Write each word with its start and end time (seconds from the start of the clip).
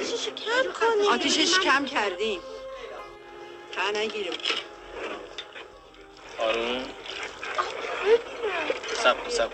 آتیشش 0.00 0.28
کم 0.28 0.72
کنیم 0.72 1.08
آتیشش 1.12 1.58
کم 1.58 1.84
کردیم. 1.84 2.40
تا 3.72 3.90
نگیریم. 3.90 4.32
آروم. 6.38 6.84
سب 8.94 9.16
سب 9.28 9.50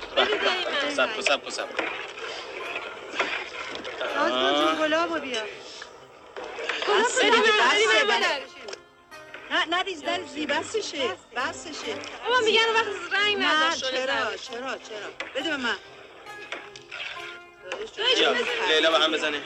سب 0.97 1.21
سب 1.21 1.51
سب 1.51 1.69
گلابو 4.81 5.19
بیا. 5.21 5.43
بس 6.89 7.21
دیگه 7.21 7.37
بسه 7.39 8.05
بله. 8.05 8.47
نه 9.51 9.65
نریز 9.77 10.05
نریز 10.05 10.47
بسشه. 10.47 11.17
بسشه. 11.37 11.95
بابا 12.25 12.41
میگن 12.45 12.61
وقت 12.75 13.13
رنگ 13.15 13.37
نه 13.37 13.65
نداشت 13.65 13.91
چرا 13.91 14.37
چرا 14.37 14.79
چرا. 14.79 15.31
بده 15.35 15.51
به 15.51 15.57
من. 15.57 15.77
لیلا 18.69 18.91
به 18.91 18.99
هم 18.99 19.13
بزنه. 19.13 19.43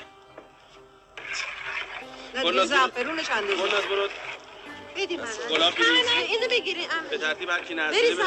نه 2.44 2.52
برو. 2.52 2.64
زعفرونش 2.66 3.30
اندازه 3.30 3.62
گلناز 3.62 3.84
برو 3.84 4.08
بدی 4.96 5.16
من 5.16 5.24
گلاب 5.50 5.72
نه 5.80 5.86
بریز 5.86 6.06
نه 6.06 6.22
اینو 6.22 6.48
بگیری 6.50 6.86
به 7.10 7.18
ترتیب 7.18 7.50
هر 7.50 7.60
کی 7.60 7.74
نرسیده 7.74 8.06
بریزم 8.06 8.24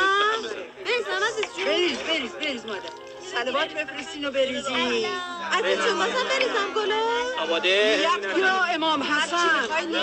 بریزم 0.86 1.24
عزیز 1.28 1.46
جون 1.58 1.66
بریز 1.66 1.98
بریز 1.98 2.32
بریز 2.32 2.66
مادر 2.66 2.90
سلوات 3.32 3.74
بفرستین 3.74 4.26
و 4.26 4.32
بریزین 4.32 5.06
عزیز 5.52 5.86
جون 5.86 5.98
واسه 5.98 6.24
بریزم 6.24 6.74
گلاب 6.76 7.40
آماده 7.40 8.00
یا 8.38 8.64
امام 8.64 9.04
حسن 9.04 9.68
بقیه 9.70 10.02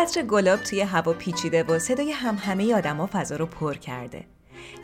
عطر 0.00 0.22
گلاب 0.22 0.62
توی 0.62 0.80
هوا 0.80 1.12
پیچیده 1.12 1.62
و 1.62 1.78
صدای 1.78 2.12
هم 2.12 2.34
همه 2.34 2.74
آدما 2.74 3.08
فضا 3.12 3.36
رو 3.36 3.46
پر 3.46 3.74
کرده. 3.74 4.24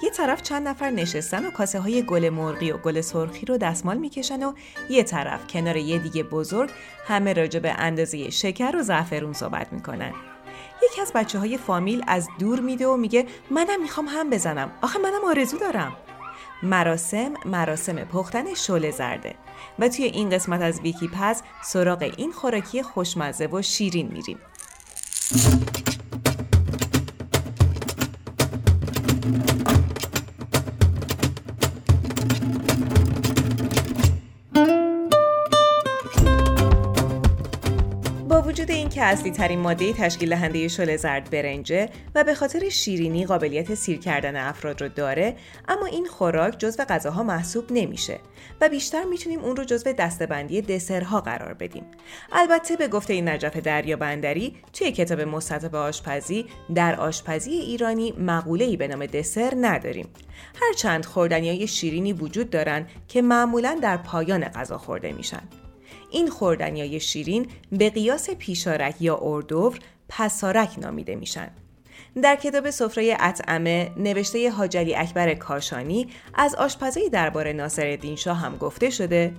یه 0.02 0.10
طرف 0.10 0.42
چند 0.42 0.68
نفر 0.68 0.90
نشستن 0.90 1.46
و 1.46 1.50
کاسه 1.50 1.80
های 1.80 2.02
گل 2.02 2.28
مرغی 2.28 2.72
و 2.72 2.78
گل 2.78 3.00
سرخی 3.00 3.46
رو 3.46 3.58
دستمال 3.58 3.96
می‌کشن 3.96 4.42
و 4.42 4.52
یه 4.90 5.02
طرف 5.02 5.46
کنار 5.46 5.76
یه 5.76 5.98
دیگه 5.98 6.22
بزرگ 6.22 6.70
همه 7.06 7.32
راجع 7.32 7.60
به 7.60 7.70
اندازه 7.70 8.30
شکر 8.30 8.76
و 8.76 8.82
زعفرون 8.82 9.32
صحبت 9.32 9.72
می‌کنن. 9.72 10.12
یکی 10.82 11.00
از 11.00 11.12
بچه 11.14 11.38
های 11.38 11.58
فامیل 11.58 12.04
از 12.06 12.28
دور 12.38 12.60
میده 12.60 12.86
و 12.86 12.96
میگه 12.96 13.26
منم 13.50 13.82
می‌خوام 13.82 14.06
هم 14.06 14.30
بزنم. 14.30 14.70
آخه 14.82 14.98
منم 14.98 15.24
آرزو 15.24 15.58
دارم. 15.58 15.96
مراسم 16.62 17.34
مراسم 17.44 17.96
پختن 17.96 18.54
شله 18.54 18.90
زرده 18.90 19.34
و 19.78 19.88
توی 19.88 20.04
این 20.04 20.30
قسمت 20.30 20.60
از 20.60 20.80
ویکی 20.80 21.08
پز 21.08 21.42
سراغ 21.64 22.12
این 22.16 22.32
خوراکی 22.32 22.82
خوشمزه 22.82 23.46
و 23.46 23.62
شیرین 23.62 24.08
میریم. 24.12 24.38
اینکه 38.96 39.12
اصلی 39.12 39.30
ترین 39.30 39.58
ماده 39.58 39.92
تشکیل 39.92 40.28
دهنده 40.28 40.68
شل 40.68 40.96
زرد 40.96 41.30
برنجه 41.30 41.88
و 42.14 42.24
به 42.24 42.34
خاطر 42.34 42.68
شیرینی 42.68 43.26
قابلیت 43.26 43.74
سیر 43.74 43.98
کردن 43.98 44.36
افراد 44.36 44.82
رو 44.82 44.88
داره 44.88 45.36
اما 45.68 45.86
این 45.86 46.06
خوراک 46.06 46.58
جزو 46.58 46.84
غذاها 46.84 47.22
محسوب 47.22 47.64
نمیشه 47.70 48.18
و 48.60 48.68
بیشتر 48.68 49.04
می‌تونیم 49.04 49.40
اون 49.40 49.56
رو 49.56 49.64
جزو 49.64 49.92
دستبندی 49.92 50.62
دسرها 50.62 51.20
قرار 51.20 51.54
بدیم. 51.54 51.84
البته 52.32 52.76
به 52.76 52.88
گفته 52.88 53.12
این 53.12 53.28
نجف 53.28 53.56
دریا 53.56 53.96
بندری 53.96 54.56
توی 54.72 54.92
کتاب 54.92 55.20
مستطب 55.20 55.74
آشپزی 55.74 56.46
در 56.74 57.00
آشپزی 57.00 57.50
ایرانی 57.50 58.12
مقوله‌ای 58.12 58.76
به 58.76 58.88
نام 58.88 59.06
دسر 59.06 59.52
نداریم. 59.60 60.08
هرچند 60.62 61.04
خوردنی 61.04 61.48
های 61.48 61.66
شیرینی 61.66 62.12
وجود 62.12 62.50
دارن 62.50 62.86
که 63.08 63.22
معمولا 63.22 63.78
در 63.82 63.96
پایان 63.96 64.44
غذا 64.44 64.78
خورده 64.78 65.12
میشن. 65.12 65.42
این 66.16 66.28
خوردنیای 66.30 67.00
شیرین 67.00 67.46
به 67.72 67.90
قیاس 67.90 68.30
پیشارک 68.30 69.02
یا 69.02 69.18
اردوور 69.22 69.78
پسارک 70.08 70.78
نامیده 70.78 71.16
میشن. 71.16 71.50
در 72.22 72.36
کتاب 72.36 72.70
سفره 72.70 73.16
اطعمه 73.20 73.90
نوشته 73.96 74.50
حاجلی 74.50 74.94
اکبر 74.94 75.34
کاشانی 75.34 76.08
از 76.34 76.54
آشپزی 76.54 77.08
دربار 77.10 77.52
ناصرالدین 77.52 78.16
شاه 78.16 78.36
هم 78.36 78.56
گفته 78.56 78.90
شده 78.90 79.32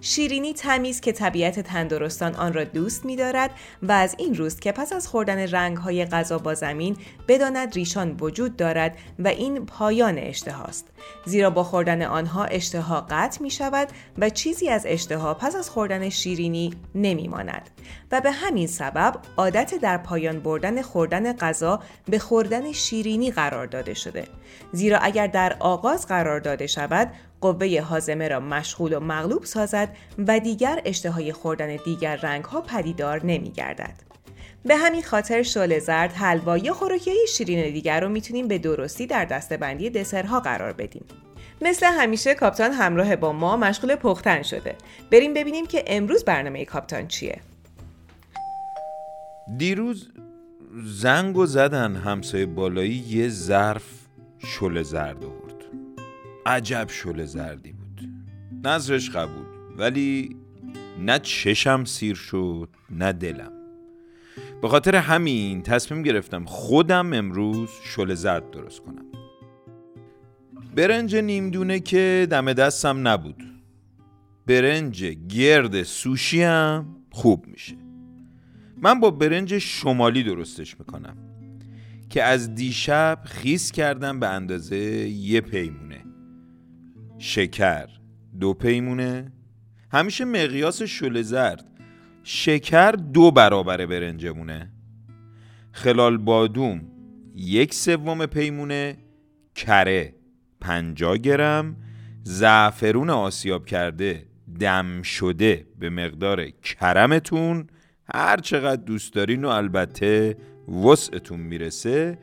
شیرینی 0.00 0.54
تمیز 0.54 1.00
که 1.00 1.12
طبیعت 1.12 1.60
تندرستان 1.60 2.34
آن 2.34 2.52
را 2.52 2.64
دوست 2.64 3.04
می‌دارد 3.04 3.50
و 3.82 3.92
از 3.92 4.14
این 4.18 4.34
روست 4.34 4.62
که 4.62 4.72
پس 4.72 4.92
از 4.92 5.08
خوردن 5.08 5.38
رنگ‌های 5.38 6.04
غذا 6.04 6.38
با 6.38 6.54
زمین 6.54 6.96
بداند 7.28 7.74
ریشان 7.74 8.16
وجود 8.20 8.56
دارد 8.56 8.96
و 9.18 9.28
این 9.28 9.66
پایان 9.66 10.18
اشتهاست. 10.18 10.86
زیرا 11.26 11.50
با 11.50 11.64
خوردن 11.64 12.02
آنها 12.02 12.44
اشتها 12.44 13.06
قطع 13.10 13.42
می 13.42 13.50
شود 13.50 13.88
و 14.18 14.30
چیزی 14.30 14.68
از 14.68 14.82
اشتها 14.86 15.34
پس 15.34 15.56
از 15.56 15.70
خوردن 15.70 16.08
شیرینی 16.08 16.74
نمی 16.94 17.28
ماند 17.28 17.70
و 18.12 18.20
به 18.20 18.30
همین 18.30 18.66
سبب 18.66 19.14
عادت 19.36 19.74
در 19.74 19.98
پایان 19.98 20.40
بردن 20.40 20.82
خوردن 20.82 21.32
غذا 21.32 21.80
به 22.06 22.18
خوردن 22.18 22.72
شیرینی 22.72 23.30
قرار 23.30 23.66
داده 23.66 23.94
شده. 23.94 24.24
زیرا 24.72 24.98
اگر 24.98 25.26
در 25.26 25.56
آغاز 25.60 26.06
قرار 26.06 26.40
داده 26.40 26.66
شود 26.66 27.10
قوه 27.44 27.80
هاضمه 27.80 28.28
را 28.28 28.40
مشغول 28.40 28.92
و 28.92 29.00
مغلوب 29.00 29.44
سازد 29.44 29.88
و 30.18 30.40
دیگر 30.40 30.82
اشتهای 30.84 31.32
خوردن 31.32 31.76
دیگر 31.84 32.16
رنگ 32.16 32.44
ها 32.44 32.60
پدیدار 32.60 33.26
نمی 33.26 33.50
گردد. 33.50 33.94
به 34.64 34.76
همین 34.76 35.02
خاطر 35.02 35.42
شل 35.42 35.78
زرد، 35.78 36.12
حلوا 36.12 36.58
یا 36.58 36.72
خوراکی 36.72 37.10
شیرین 37.36 37.72
دیگر 37.72 38.00
رو 38.00 38.08
می‌تونیم 38.08 38.48
به 38.48 38.58
درستی 38.58 39.06
در 39.06 39.24
دستبندی 39.24 39.90
دسرها 39.90 40.40
قرار 40.40 40.72
بدیم. 40.72 41.04
مثل 41.62 41.86
همیشه 41.86 42.34
کاپتان 42.34 42.72
همراه 42.72 43.16
با 43.16 43.32
ما 43.32 43.56
مشغول 43.56 43.94
پختن 43.94 44.42
شده. 44.42 44.74
بریم 45.10 45.34
ببینیم 45.34 45.66
که 45.66 45.84
امروز 45.86 46.24
برنامه 46.24 46.64
کاپتان 46.64 47.08
چیه. 47.08 47.40
دیروز 49.56 50.08
زنگ 50.84 51.36
و 51.36 51.46
زدن 51.46 51.96
همسایه 51.96 52.46
بالایی 52.46 53.04
یه 53.08 53.28
ظرف 53.28 53.84
شل 54.38 54.82
زرد 54.82 55.24
عجب 56.46 56.86
شل 56.90 57.24
زردی 57.24 57.72
بود. 57.72 58.08
نظرش 58.64 59.10
قبول 59.10 59.44
ولی 59.76 60.36
نه 61.00 61.18
چشم 61.18 61.84
سیر 61.84 62.14
شد 62.14 62.68
نه 62.90 63.12
دلم. 63.12 63.52
به 64.62 64.68
خاطر 64.68 64.96
همین 64.96 65.62
تصمیم 65.62 66.02
گرفتم 66.02 66.44
خودم 66.44 67.12
امروز 67.12 67.70
شل 67.84 68.14
زرد 68.14 68.50
درست 68.50 68.80
کنم. 68.80 69.04
برنج 70.76 71.16
نیمدونه 71.16 71.80
که 71.80 72.26
دم 72.30 72.52
دستم 72.52 73.08
نبود. 73.08 73.42
برنج 74.46 75.04
گرد 75.04 75.82
سوشی 75.82 76.42
هم 76.42 76.96
خوب 77.10 77.46
میشه. 77.46 77.76
من 78.82 79.00
با 79.00 79.10
برنج 79.10 79.58
شمالی 79.58 80.22
درستش 80.22 80.78
می‌کنم 80.78 81.16
که 82.10 82.22
از 82.22 82.54
دیشب 82.54 83.18
خیس 83.24 83.72
کردم 83.72 84.20
به 84.20 84.28
اندازه 84.28 84.76
یه 85.08 85.40
پیمونه. 85.40 86.03
شکر. 87.18 87.88
دو 88.40 88.54
پیمونه. 88.54 89.32
همیشه 89.92 90.24
مقیاس 90.24 90.82
شل 90.82 91.22
زرد. 91.22 91.64
شکر 92.22 92.92
دو 92.92 93.30
برابر 93.30 93.86
برنجمونه. 93.86 94.72
خلال 95.72 96.18
بادوم 96.18 96.82
یک 97.34 97.74
سوم 97.74 98.26
پیمونه. 98.26 98.96
کره 99.54 100.14
پنجا 100.60 101.16
گرم. 101.16 101.76
زعفرون 102.22 103.10
آسیاب 103.10 103.66
کرده 103.66 104.26
دم 104.60 105.02
شده 105.02 105.66
به 105.78 105.90
مقدار 105.90 106.50
کرمتون. 106.50 107.66
هر 108.14 108.36
چقدر 108.36 108.82
دوست 108.82 109.14
دارین 109.14 109.44
و 109.44 109.48
البته 109.48 110.36
وسعتون 110.84 111.40
می‌رسه 111.40 112.18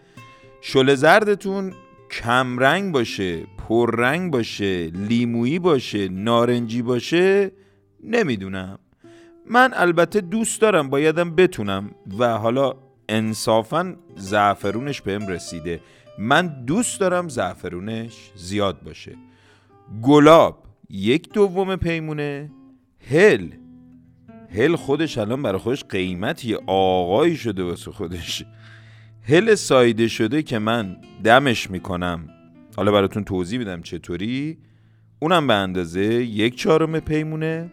شل 0.62 0.96
زردتون 0.96 1.74
کمرنگ 2.12 2.94
باشه 2.94 3.44
پررنگ 3.58 4.32
باشه 4.32 4.88
لیمویی 4.88 5.60
باشه 5.60 6.08
نارنجی 6.08 6.82
باشه 6.82 7.52
نمی‌دونم. 8.04 8.80
من 9.46 9.72
البته 9.74 10.22
دوست 10.22 10.62
دارم 10.62 10.90
بایدم 10.90 11.36
بتونم 11.36 11.92
و 12.20 12.38
حالا 12.38 12.74
انصافا 13.10 13.96
زعفرونش 14.16 15.02
بهم 15.02 15.28
رسیده. 15.28 15.80
من 16.20 16.66
دوست 16.66 17.00
دارم 17.00 17.30
زعفرونش 17.30 18.32
زیاد 18.36 18.84
باشه. 18.84 19.16
گلاب 20.02 20.64
یک 20.90 21.34
دوم 21.34 21.76
پیمونه. 21.76 22.52
هل. 23.12 23.50
هل 24.56 24.76
خودش 24.76 25.18
الان 25.18 25.42
برای 25.42 25.60
خودش 25.60 25.84
قیمتی 25.84 26.56
آقایی 26.68 27.36
شده 27.36 27.64
واسه 27.64 27.92
خودش. 27.92 28.46
هل 29.32 29.56
سایده 29.56 30.08
شده 30.08 30.44
که 30.44 30.60
من 30.60 30.98
دمش 31.24 31.72
می‌کنم؟ 31.72 32.30
حالا 32.78 32.92
براتون 32.92 33.24
توضیح 33.24 33.60
میدم 33.60 33.82
چطوری. 33.82 34.58
اونم 35.20 35.48
به 35.48 35.54
اندازه 35.54 36.04
یک 36.24 36.56
چهارم 36.56 37.00
پیمونه. 37.00 37.72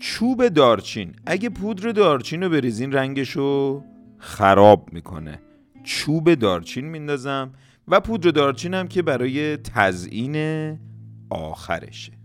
چوب 0.00 0.48
دارچین. 0.48 1.14
اگه 1.26 1.48
پودر 1.48 1.90
دارچین 1.90 2.42
رو 2.42 2.50
بریزین 2.50 2.92
رنگشو 2.92 3.82
خراب 4.18 4.88
می‌کنه. 4.92 5.40
چوب 5.84 6.34
دارچین 6.34 6.84
میندازم 6.84 7.52
و 7.88 8.00
پودر 8.00 8.30
دارچینم 8.30 8.88
که 8.88 9.02
برای 9.02 9.56
تزیین 9.56 10.78
آخرشه. 11.30 12.17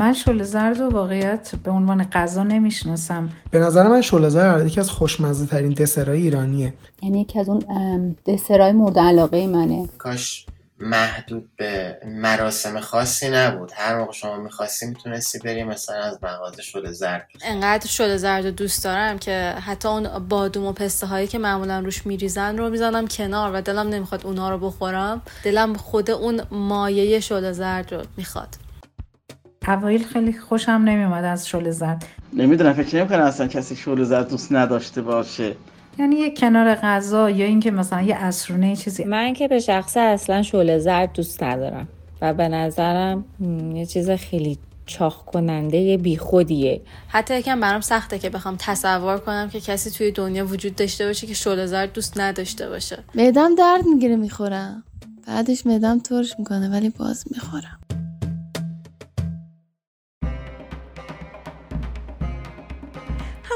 من 0.00 0.12
شل 0.12 0.42
زرد 0.42 0.80
و 0.80 0.90
واقعیت 0.90 1.50
به 1.64 1.70
عنوان 1.70 2.04
غذا 2.04 2.42
نمی‌شناسم. 2.42 3.28
به 3.50 3.58
نظر 3.58 3.88
من 3.88 4.00
شل 4.00 4.28
زرد 4.28 4.66
یکی 4.66 4.80
از 4.80 4.90
خوشمزه 4.90 5.46
ترین 5.46 5.72
دسرهای 5.72 6.22
ایرانیه. 6.22 6.74
یعنی 7.02 7.20
یکی 7.20 7.40
از 7.40 7.48
اون 7.48 7.64
ام، 7.70 8.16
دسرهای 8.26 8.72
مورد 8.72 8.98
علاقه 8.98 9.46
منه. 9.46 9.88
کاش 9.98 10.46
محدود 10.78 11.48
به 11.56 11.96
مراسم 12.06 12.80
خاصی 12.80 13.30
نبود. 13.30 13.72
هر 13.74 13.98
موقع 13.98 14.12
شما 14.12 14.36
می‌خواستی 14.36 14.86
می‌تونستی 14.86 15.38
بری 15.38 15.64
مثلا 15.64 16.02
از 16.02 16.18
مغازه 16.22 16.62
شده 16.62 16.92
زرد 16.92 17.28
انقدر 17.44 17.86
شده 17.86 18.16
زرد 18.16 18.46
و 18.46 18.50
دوست 18.50 18.84
دارم 18.84 19.18
که 19.18 19.54
حتی 19.66 19.88
اون 19.88 20.08
بادوم 20.28 20.66
و 20.66 20.72
پسته 20.72 21.06
هایی 21.06 21.26
که 21.26 21.38
معمولا 21.38 21.80
روش 21.80 22.06
میریزن 22.06 22.58
رو 22.58 22.70
می‌زنم 22.70 23.06
کنار 23.06 23.50
و 23.54 23.60
دلم 23.60 23.88
نمی‌خواد 23.88 24.26
اونها 24.26 24.50
رو 24.50 24.58
بخورم. 24.58 25.22
دلم 25.44 25.74
خود 25.74 26.10
اون 26.10 26.40
مایه 26.50 27.20
شده 27.20 27.52
زرد 27.52 27.94
رو 27.94 28.02
می‌خواد. 28.16 28.48
اوایل 29.68 30.04
خیلی 30.04 30.32
خوشم 30.32 30.72
نمیومد 30.72 31.24
از 31.24 31.48
شل 31.48 31.70
زرد. 31.70 32.06
نمی‌دونم 32.32 32.72
فکر 32.72 32.96
نمی‌کنم 32.96 33.20
اصلا 33.20 33.46
کسی 33.46 33.76
شل 33.76 34.04
زرد 34.04 34.30
دوست 34.30 34.52
نداشته 34.52 35.02
باشه. 35.02 35.56
یعنی 35.98 36.16
یه 36.16 36.34
کنار 36.34 36.74
غذا 36.74 37.30
یا 37.30 37.46
اینکه 37.46 37.70
مثلا 37.70 38.02
یه 38.02 38.16
عصرونه 38.16 38.68
یه 38.68 38.76
چیزی. 38.76 39.04
من 39.04 39.32
که 39.32 39.48
به 39.48 39.58
شخص 39.58 39.96
اصلا 39.96 40.42
شعله 40.42 40.78
زرد 40.78 41.12
دوست 41.12 41.42
ندارم 41.42 41.88
و 42.20 42.34
به 42.34 42.48
نظرم 42.48 43.24
یه 43.74 43.86
چیز 43.86 44.10
خیلی 44.10 44.58
چاخ 44.86 45.24
کننده 45.24 45.96
بیخودیه. 45.96 46.80
حتی 47.08 47.38
یکم 47.38 47.60
برام 47.60 47.80
سخته 47.80 48.18
که 48.18 48.30
بخوام 48.30 48.56
تصور 48.58 49.18
کنم 49.18 49.48
که 49.52 49.60
کسی 49.60 49.90
توی 49.90 50.12
دنیا 50.12 50.46
وجود 50.46 50.76
داشته 50.76 51.06
باشه 51.06 51.26
که 51.26 51.34
شعله 51.34 51.66
زرد 51.66 51.92
دوست 51.92 52.20
نداشته 52.20 52.68
باشه. 52.68 52.98
معدم 53.14 53.54
درد 53.54 53.86
می‌گیره 53.94 54.16
می‌خورم 54.16 54.82
بعدش 55.26 55.66
معدم 55.66 55.98
ترش 55.98 56.34
می‌کنه 56.38 56.68
ولی 56.68 56.88
باز 56.88 57.24
می‌خورم 57.30 57.80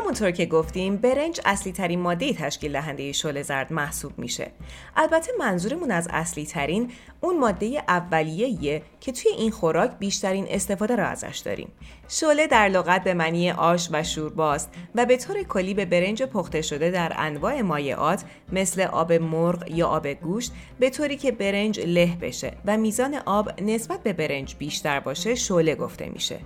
همونطور 0.05 0.31
که 0.31 0.47
گفتیم 0.47 0.97
برنج 0.97 1.41
اصلی 1.45 1.73
ترین 1.73 2.01
ماده 2.01 2.33
تشکیل 2.33 2.73
دهنده 2.73 3.13
شل 3.13 3.43
زرد 3.43 3.73
محسوب 3.73 4.19
میشه. 4.19 4.51
البته 4.97 5.33
منظورمون 5.39 5.91
از 5.91 6.09
اصلی 6.11 6.47
ترین 6.47 6.91
اون 7.21 7.39
ماده 7.39 7.83
اولیه‌ایه 7.89 8.83
که 9.01 9.13
توی 9.13 9.31
این 9.31 9.51
خوراک 9.51 9.91
بیشترین 9.99 10.47
استفاده 10.49 10.97
را 10.97 11.07
ازش 11.07 11.39
داریم. 11.45 11.73
شله 12.09 12.47
در 12.47 12.69
لغت 12.69 13.05
به 13.05 13.15
معنی 13.15 13.51
آش 13.51 13.89
و 13.93 14.03
شورباست 14.03 14.71
و 14.95 15.07
به 15.07 15.17
طور 15.17 15.43
کلی 15.43 15.75
به 15.75 15.85
برنج 15.85 16.23
پخته 16.23 16.63
شده 16.63 16.91
در 16.91 17.13
انواع 17.17 17.63
مایعات 17.63 18.25
مثل 18.53 18.83
آب 18.83 19.13
مرغ 19.13 19.71
یا 19.71 19.87
آب 19.87 20.07
گوشت 20.07 20.53
به 20.79 20.91
طوری 20.91 21.17
که 21.17 21.33
برنج 21.33 21.81
له 21.81 22.17
بشه 22.21 22.53
و 22.65 22.77
میزان 22.77 23.15
آب 23.15 23.63
نسبت 23.63 24.03
به 24.03 24.13
برنج 24.13 24.57
بیشتر 24.59 25.01
باشه 25.01 25.35
شله 25.35 25.75
گفته 25.75 26.09
میشه. 26.09 26.39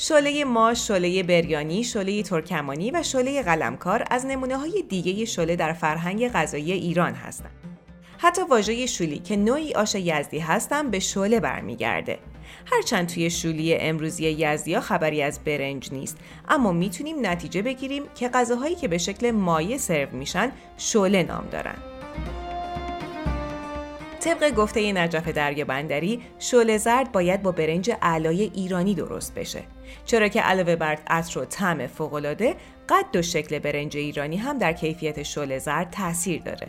شله 0.00 0.44
ماش، 0.44 0.88
شله 0.88 1.22
بریانی، 1.22 1.84
شله 1.84 2.22
ترکمانی 2.22 2.90
و 2.90 3.02
شله 3.02 3.42
قلمکار 3.42 4.04
از 4.10 4.26
نمونه 4.26 4.56
های 4.56 4.84
دیگه 4.88 5.24
شله 5.24 5.56
در 5.56 5.72
فرهنگ 5.72 6.28
غذایی 6.28 6.72
ایران 6.72 7.14
هستند. 7.14 7.50
حتی 8.18 8.42
واژه 8.42 8.86
شولی 8.86 9.18
که 9.18 9.36
نوعی 9.36 9.74
آش 9.74 9.94
یزدی 9.94 10.38
هستن 10.38 10.90
به 10.90 10.98
شله 10.98 11.40
برمیگرده. 11.40 12.18
هرچند 12.72 13.08
توی 13.08 13.30
شولی 13.30 13.74
امروزی 13.74 14.24
یزدیا 14.24 14.80
خبری 14.80 15.22
از 15.22 15.40
برنج 15.44 15.92
نیست 15.92 16.16
اما 16.48 16.72
می‌تونیم 16.72 17.26
نتیجه 17.26 17.62
بگیریم 17.62 18.02
که 18.14 18.28
غذاهایی 18.28 18.74
که 18.74 18.88
به 18.88 18.98
شکل 18.98 19.30
مایع 19.30 19.76
سرو 19.76 20.16
میشن 20.16 20.52
شله 20.76 21.22
نام 21.22 21.48
دارن. 21.52 21.76
طبق 24.20 24.54
گفته 24.54 24.92
نجف 24.92 25.28
دریا 25.28 25.64
بندری 25.64 26.20
شله 26.38 26.78
زرد 26.78 27.12
باید 27.12 27.42
با 27.42 27.52
برنج 27.52 27.90
علای 28.02 28.42
ایرانی 28.42 28.94
درست 28.94 29.34
بشه. 29.34 29.62
چرا 30.04 30.28
که 30.28 30.40
علاوه 30.40 30.76
بر 30.76 30.98
عطر 31.06 31.40
و 31.40 31.44
طعم 31.44 31.86
فوق‌العاده 31.86 32.54
قد 32.88 33.16
و 33.16 33.22
شکل 33.22 33.58
برنج 33.58 33.96
ایرانی 33.96 34.36
هم 34.36 34.58
در 34.58 34.72
کیفیت 34.72 35.22
شله 35.22 35.58
زرد 35.58 35.90
تاثیر 35.90 36.42
داره. 36.42 36.68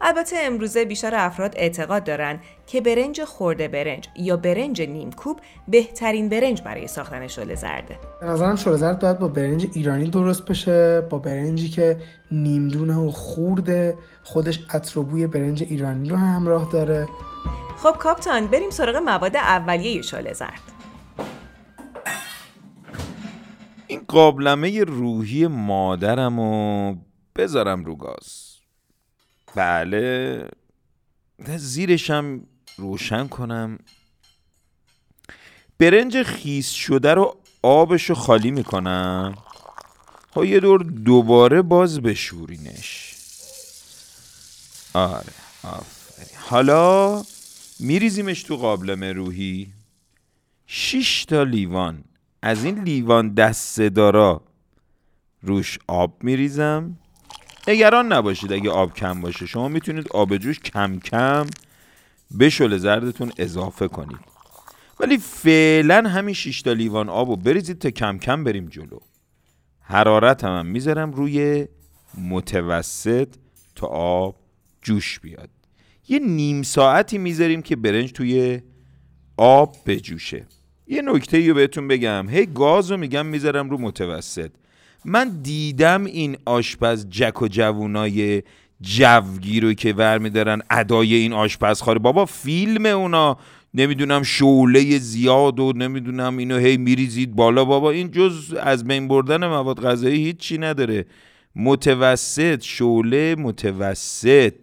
البته 0.00 0.36
امروزه 0.40 0.84
بیشتر 0.84 1.14
افراد 1.14 1.54
اعتقاد 1.56 2.04
دارن 2.04 2.40
که 2.66 2.80
برنج 2.80 3.24
خورده 3.24 3.68
برنج 3.68 4.08
یا 4.16 4.36
برنج 4.36 4.82
نیمکوب 4.82 5.40
بهترین 5.68 6.28
برنج 6.28 6.62
برای 6.62 6.86
ساختن 6.86 7.26
شله 7.26 7.54
زرده. 7.54 7.98
به 8.20 8.26
نظرم 8.26 8.56
زرد 8.56 9.00
باید 9.00 9.18
با 9.18 9.28
برنج 9.28 9.66
ایرانی 9.74 10.10
درست 10.10 10.44
بشه 10.44 11.00
با 11.00 11.18
برنجی 11.18 11.68
که 11.68 11.96
نیمدونه 12.30 12.96
و 12.96 13.10
خورده 13.10 13.94
خودش 14.24 14.58
عطر 14.70 14.98
و 14.98 15.02
بوی 15.02 15.26
برنج 15.26 15.62
ایرانی 15.62 16.08
رو 16.08 16.16
همراه 16.16 16.68
داره. 16.72 17.08
خب 17.76 17.96
کاپتان 17.98 18.46
بریم 18.46 18.70
سراغ 18.70 18.96
مواد 18.96 19.36
اولیه 19.36 20.02
شله 20.02 20.32
زرد. 20.32 20.62
این 23.86 24.04
قابلمه 24.08 24.84
روحی 24.84 25.46
مادرم 25.46 26.40
رو 26.40 26.96
بذارم 27.36 27.84
رو 27.84 27.96
گاز. 27.96 28.54
بله 29.54 30.48
زیرشم 31.56 32.40
روشن 32.76 33.28
کنم. 33.28 33.78
برنج 35.78 36.22
خیس 36.22 36.70
شده 36.70 37.14
رو 37.14 37.36
آبش 37.62 38.04
رو 38.04 38.14
خالی 38.14 38.50
می‌کنم. 38.50 39.34
ها 40.36 40.44
یه 40.44 40.60
دور 40.60 40.82
دوباره 40.82 41.62
باز 41.62 42.00
بشورینش. 42.00 43.13
آره 44.94 45.32
آفرین. 45.62 46.38
حالا 46.40 47.22
میریزیمش 47.80 48.42
تو 48.42 48.56
قابلمه 48.56 49.12
روحی 49.12 49.72
شش 50.66 51.24
تا 51.24 51.42
لیوان. 51.42 52.04
از 52.42 52.64
این 52.64 52.84
لیوان 52.84 53.34
دسته 53.34 53.88
دارا 53.88 54.40
روش 55.42 55.78
آب 55.86 56.22
میریزم. 56.22 56.98
نگران 57.68 58.12
نباشید 58.12 58.52
اگه 58.52 58.70
آب 58.70 58.94
کم 58.94 59.20
باشه. 59.20 59.46
شما 59.46 59.68
می‌تونید 59.68 60.08
آب 60.08 60.36
جوش 60.36 60.60
کم 60.60 60.98
کم 60.98 61.46
به 62.30 62.50
شل 62.50 62.76
زردتون 62.78 63.32
اضافه 63.38 63.88
کنید. 63.88 64.20
ولی 65.00 65.18
فعلا 65.18 66.08
همین 66.08 66.34
6 66.34 66.62
تا 66.62 66.72
لیوان 66.72 67.08
آب 67.08 67.28
رو 67.28 67.36
بریزید 67.36 67.78
تا 67.78 67.90
کم 67.90 68.18
کم 68.18 68.44
بریم 68.44 68.68
جلو. 68.68 68.98
حرارت 69.80 70.44
هم, 70.44 70.58
هم 70.58 70.66
می‌ذارم 70.66 71.12
روی 71.12 71.68
متوسط 72.18 73.28
تا 73.74 73.86
آب 73.86 74.36
جوش 74.84 75.20
بیاد. 75.20 75.48
یه 76.08 76.18
نیم 76.18 76.62
ساعتی 76.62 77.18
می‌ذاریم 77.18 77.62
که 77.62 77.76
برنج 77.76 78.12
توی 78.12 78.60
آب 79.36 79.76
بجوشه. 79.86 80.46
یه 80.86 81.02
نکته 81.02 81.48
رو 81.48 81.54
بهتون 81.54 81.88
بگم. 81.88 82.26
هی 82.28 82.46
گاز 82.46 82.90
رو 82.90 82.96
میگم 82.96 83.26
می‌ذارم 83.26 83.70
رو 83.70 83.78
متوسط. 83.78 84.50
من 85.04 85.40
دیدم 85.42 86.04
این 86.04 86.36
آشپز 86.44 87.06
جک 87.10 87.42
و 87.42 87.48
جوونای 87.48 88.42
جوگی 88.80 89.60
رو 89.60 89.72
که 89.72 89.92
ور 89.92 90.18
میدارن 90.18 90.62
ادای 90.70 91.14
این 91.14 91.32
آشپزخواره. 91.32 91.98
بابا 91.98 92.24
فیلم 92.24 92.86
اونا. 92.86 93.38
نمی‌دونم 93.74 94.22
شعله 94.22 94.98
زیاد 94.98 95.60
و 95.60 95.72
نمی‌دونم 95.76 96.36
اینو 96.36 96.58
هی 96.58 96.76
میریزید 96.76 97.34
بالا. 97.34 97.64
بابا 97.64 97.90
این 97.90 98.10
جز 98.10 98.54
از 98.62 98.84
بین 98.84 99.08
بردن 99.08 99.46
مواد 99.46 99.80
غذایی 99.80 100.24
هیچی 100.24 100.58
نداره. 100.58 101.06
متوسط 101.56 102.62
شعله 102.62 103.34
متوسط. 103.38 104.54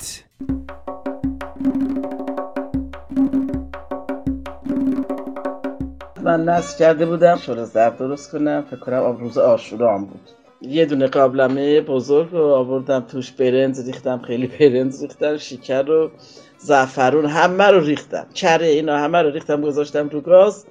من 6.22 6.44
نصب 6.44 6.78
کرده 6.80 7.06
بودم. 7.06 7.38
شل 7.38 7.64
زرد 7.64 7.98
درست 7.98 8.32
کنم. 8.32 8.66
فکر 8.72 8.80
کنم 8.80 8.98
آب 8.98 9.20
روز 9.20 9.38
آشورا 9.38 9.98
بود. 9.98 10.30
یه 10.62 10.86
دونه 10.86 11.08
قابلمه 11.08 11.82
بزرگ 11.82 12.30
رو 12.32 12.44
آوردم 12.44 13.00
توش 13.00 13.32
برنج 13.32 13.78
ریختم 13.86 14.22
خیلی 14.28 14.48
برنج 14.48 14.94
ریختم 15.02 15.38
شکر 15.38 15.82
رو 15.82 16.12
زعفرون 16.58 17.26
همه 17.26 17.68
رو 17.68 17.80
ریختم. 17.80 18.26
چره 18.34 18.68
اینا 18.68 18.98
همه 18.98 19.22
رو 19.22 19.30
ریختم 19.30 19.62
گذاشتم 19.62 20.10
رو 20.10 20.22
گاز. 20.22 20.66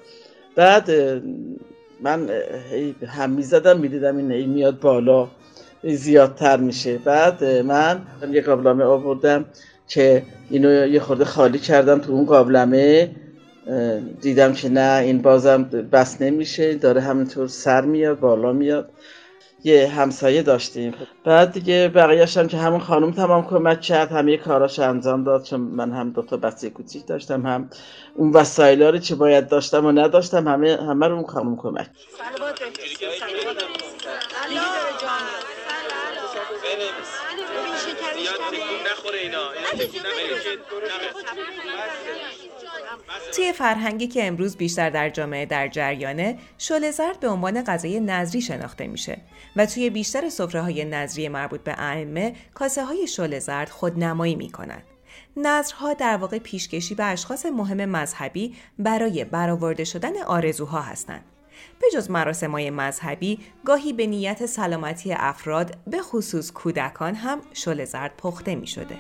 بعد 0.57 0.91
من 2.01 2.29
هم 3.07 3.31
می‌زدم 3.31 3.81
می‌دیدم 3.81 4.17
این 4.17 4.51
میاد 4.51 4.81
بالا. 4.81 5.29
زیادتر 5.83 6.57
میشه. 6.57 6.99
بعد 6.99 7.45
من 7.45 8.03
یه 8.33 8.41
قابلمه 8.41 8.85
آوردم 8.85 9.45
که 9.89 10.23
اینو 10.51 10.87
یه 10.87 11.01
خورده 11.01 11.25
خالی 11.25 11.59
کردم 11.59 11.99
تو 11.99 12.13
اون 12.13 12.27
قابلمه. 12.27 13.11
دیدم 14.21 14.53
که 14.53 14.69
نه 14.69 15.03
این 15.03 15.23
بازم 15.23 15.63
بس 15.93 16.23
نمیشه 16.23 16.75
داره 16.75 17.01
همینطور 17.01 17.49
سر 17.49 17.81
میاد 17.81 18.21
بالا 18.21 18.53
میاد. 18.53 18.93
یه 19.65 19.89
همسایه 19.89 20.43
داشتیم. 20.43 20.95
بعد 21.25 21.53
دیگه 21.53 21.89
بقیهش 21.95 22.37
هم 22.37 22.49
که 22.49 22.57
همون 22.57 22.81
خانم 22.81 23.13
تمام 23.13 23.47
کمک 23.47 23.81
کرد 23.81 24.13
همه 24.13 24.37
کاراش 24.37 24.79
انجام 24.79 25.25
داد 25.25 25.45
چون 25.45 25.61
من 25.61 25.93
هم 25.93 26.11
دوتا 26.11 26.37
بچه 26.37 26.71
کوچیک 26.71 27.07
داشتم 27.07 27.47
هم 27.47 27.71
اون 28.15 28.33
وسایل 28.33 28.83
رو 28.83 28.99
چه 28.99 29.15
باید 29.15 29.49
داشتم 29.49 29.87
و 29.87 29.93
نداشتم 29.93 30.49
همه 30.49 30.77
همه 30.77 31.09
رو 31.09 31.15
اون 31.15 31.27
خانم 31.27 31.57
کمک 31.57 31.87
توی 43.35 43.53
فرهنگی 43.53 44.07
که 44.07 44.27
امروز 44.27 44.57
بیشتر 44.57 44.91
در 44.91 45.11
جامعه 45.11 45.47
در 45.47 45.69
جریانه 45.69 46.39
شل 46.59 46.91
زرد 46.91 47.21
به 47.21 47.29
عنوان 47.29 47.63
غذای 47.65 48.01
نظری 48.01 48.41
شناخته 48.41 48.87
میشه 48.87 49.19
و 49.57 49.67
توی 49.67 49.91
بیشتر 49.91 50.29
سفره 50.29 50.61
های 50.61 50.85
نظری 50.85 51.29
مربوط 51.29 51.61
به 51.61 51.75
ائمه 51.79 52.35
کاسه 52.55 52.85
های 52.85 53.07
شل 53.07 53.39
زرد 53.39 53.69
خودنمایی 53.69 54.35
می‌کنن 54.35 54.83
نظرها 55.37 55.95
در 55.95 56.17
واقع 56.17 56.39
پیشکشی 56.39 56.95
به 56.95 57.05
اشخاص 57.05 57.47
مهم 57.47 57.85
مذهبی 57.85 58.55
برای 58.79 59.25
برآورده 59.25 59.85
شدن 59.85 60.23
آرزوها 60.23 60.81
هستند. 60.81 61.25
به 61.81 61.87
جز 61.95 62.11
مراسمای 62.11 62.71
مذهبی 62.71 63.39
گاهی 63.65 63.93
به 63.93 64.07
نیت 64.07 64.47
سلامتی 64.47 65.13
افراد 65.13 65.77
به 65.87 65.99
خصوص 65.99 66.53
کودکان 66.53 67.15
هم 67.15 67.39
شل 67.53 67.85
زرد 67.85 68.13
پخته 68.19 68.55
می 68.55 68.67
شده. 68.67 68.97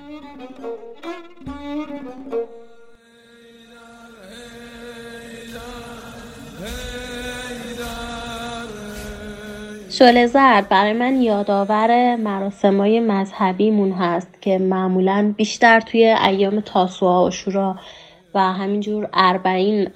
شل 9.91 10.27
زرد 10.27 10.69
برای 10.69 10.93
من 10.93 11.23
یادآور 11.23 12.17
مراسمای 12.17 13.01
مذهبیمون 13.01 13.93
هست 13.93 14.29
که 14.41 14.59
معمولا 14.59 15.35
بیشتر 15.37 15.81
توی 15.81 16.05
ایام 16.05 16.61
تاسوعا 16.61 17.27
و 17.27 17.31
شورا 17.31 17.77
و 18.35 18.53
همینجور 18.53 19.09
اربعین 19.13 19.91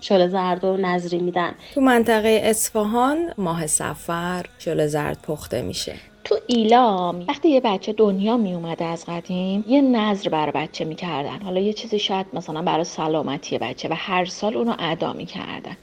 شل 0.00 0.28
زرد 0.28 0.64
و 0.64 0.76
نظری 0.76 1.18
میدن. 1.18 1.54
تو 1.74 1.80
منطقه 1.80 2.40
اصفهان 2.44 3.34
ماه 3.38 3.66
سفر 3.66 4.46
شل 4.58 4.86
زرد 4.86 5.18
پخته 5.22 5.62
میشه. 5.62 5.94
تو 6.24 6.38
ایلام 6.46 7.24
وقتی 7.28 7.48
یه 7.48 7.60
بچه 7.60 7.92
دنیا 7.92 8.36
می 8.36 8.54
اومده 8.54 8.84
از 8.84 9.04
قدیم 9.06 9.64
یه 9.68 9.80
نظر 9.80 10.28
برای 10.28 10.52
بچه 10.52 10.84
می‌کردن. 10.84 11.40
حالا 11.42 11.60
یه 11.60 11.72
چیزی 11.72 11.98
شاید 11.98 12.26
مثلا 12.32 12.62
برای 12.62 12.84
سلامتی 12.84 13.58
بچه 13.58 13.88
و 13.88 13.94
هر 13.96 14.24
سال 14.24 14.56
اونو 14.56 14.74
ادا 14.78 15.12
می‌کردن. 15.12 15.76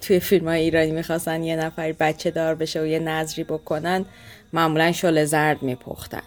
توی 0.00 0.20
فیلم 0.20 0.48
های 0.48 0.60
ایرانی 0.60 0.90
می‌خواستن 0.90 1.42
یه 1.42 1.56
نفر 1.56 1.92
بچه 1.92 2.30
دار 2.30 2.54
بشه 2.54 2.80
و 2.82 2.86
یه 2.86 2.98
نظری 2.98 3.44
بکنن 3.44 4.04
معمولا 4.52 4.92
شل 4.92 5.24
زرد 5.24 5.62
میپختن. 5.62 6.22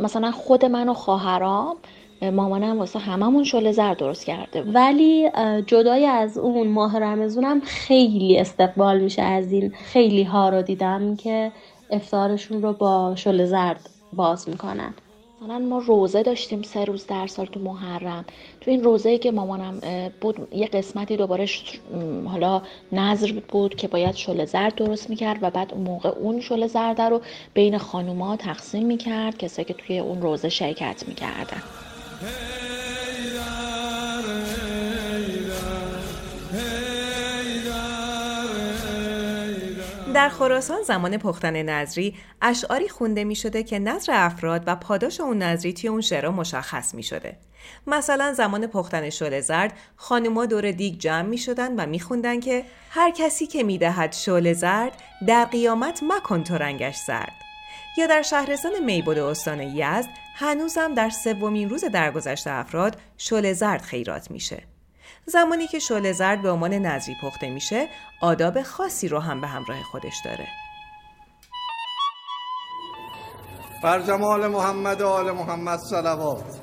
مثلا 0.00 0.30
خود 0.30 0.64
من 0.64 0.88
و 0.88 0.94
خواهرام 0.94 1.76
مامانم 2.22 2.78
واسه 2.78 2.98
هممون 2.98 3.44
شل 3.44 3.72
زرد 3.72 3.96
درست 3.96 4.24
کرده 4.24 4.62
ولی 4.62 5.30
جدای 5.66 6.06
از 6.06 6.38
اون 6.38 6.68
ماه 6.68 6.98
رمزونم 6.98 7.60
خیلی 7.60 8.38
استقبال 8.38 9.00
میشه 9.00 9.22
از 9.22 9.52
این 9.52 9.70
خیلی 9.70 10.22
ها 10.22 10.48
رو 10.48 10.62
دیدم 10.62 11.16
که 11.16 11.52
افطارشون 11.90 12.62
رو 12.62 12.72
با 12.72 13.14
شل 13.16 13.44
زرد 13.44 13.90
باز 14.12 14.48
می‌کنن. 14.48 14.94
مثلا 15.42 15.58
ما 15.58 15.78
روزه 15.78 16.22
داشتیم 16.22 16.62
سه 16.62 16.84
روز 16.84 17.06
در 17.06 17.26
سال 17.26 17.46
تو 17.46 17.60
محرم. 17.60 18.24
تو 18.60 18.70
این 18.70 18.84
روزه 18.84 19.18
که 19.18 19.30
مامانم 19.30 19.80
بود 20.20 20.48
یه 20.52 20.66
قسمتی 20.66 21.16
دوباره 21.16 21.46
حالا 22.26 22.62
نظر 22.92 23.32
بود 23.48 23.74
که 23.74 23.88
باید 23.88 24.14
شل 24.14 24.44
زرد 24.44 24.74
درست 24.74 25.10
می‌کرد 25.10 25.38
و 25.42 25.50
بعد 25.50 25.74
اون 25.74 25.82
موقع 25.82 26.08
اون 26.08 26.40
شل 26.40 26.66
زرد 26.66 27.00
رو 27.00 27.20
بین 27.54 27.78
خانوما 27.78 28.36
تقسیم 28.36 28.86
می‌کرد 28.86 29.38
کسایی 29.38 29.66
که 29.66 29.74
توی 29.74 29.98
اون 29.98 30.22
روزه 30.22 30.48
شرکت 30.48 31.04
می‌کردن. 31.08 31.62
در 40.14 40.28
خراسان 40.28 40.82
زمان 40.82 41.18
پختن 41.18 41.62
نظری 41.62 42.14
اشعاری 42.42 42.88
خونده 42.88 43.24
می 43.24 43.34
شده 43.34 43.62
که 43.62 43.78
نظر 43.78 44.12
افراد 44.14 44.62
و 44.66 44.76
پاداش 44.76 45.20
اون 45.20 45.42
نظری 45.42 45.72
توی 45.72 45.90
اون 45.90 46.00
شعرها 46.00 46.30
مشخص 46.32 46.94
می 46.94 47.02
شده. 47.02 47.36
مثلا 47.86 48.32
زمان 48.32 48.66
پختن 48.66 49.10
شل 49.10 49.40
زرد 49.40 49.72
خانوما 49.96 50.46
دور 50.46 50.70
دیگ 50.70 50.98
جمع 50.98 51.28
می 51.28 51.38
شدن 51.38 51.80
و 51.80 51.86
می 51.86 52.00
خوندن 52.00 52.40
که 52.40 52.64
هر 52.90 53.10
کسی 53.10 53.46
که 53.46 53.62
می 53.62 53.78
دهد 53.78 54.12
شل 54.12 54.52
زرد 54.52 54.92
در 55.26 55.44
قیامت 55.44 56.00
مکن 56.02 56.44
تو 56.44 56.54
رنگش 56.54 56.96
زرد. 57.06 57.32
یا 57.98 58.06
در 58.06 58.22
شهرستان 58.22 58.72
میبود 58.84 59.18
استان 59.18 59.60
یزد 59.60 60.08
هنوزم 60.40 60.94
در 60.94 61.10
سومین 61.10 61.70
روز 61.70 61.84
درگذشت 61.84 62.46
افراد 62.46 62.96
شل 63.16 63.52
زرد 63.52 63.82
خیرات 63.82 64.30
میشه. 64.30 64.62
زمانی 65.26 65.66
که 65.66 65.78
شل 65.78 66.12
زرد 66.12 66.42
به 66.42 66.50
عنوان 66.50 66.74
نظری 66.74 67.14
پخته 67.22 67.50
میشه 67.50 67.88
آداب 68.22 68.62
خاصی 68.62 69.08
رو 69.08 69.18
هم 69.18 69.40
به 69.40 69.46
همراه 69.46 69.82
خودش 69.82 70.14
داره. 70.24 70.46
بر 73.82 74.02
جمال 74.02 74.46
محمد 74.46 75.00
و 75.00 75.06
آل 75.06 75.30
محمد 75.30 75.78
صلوات. 75.78 76.60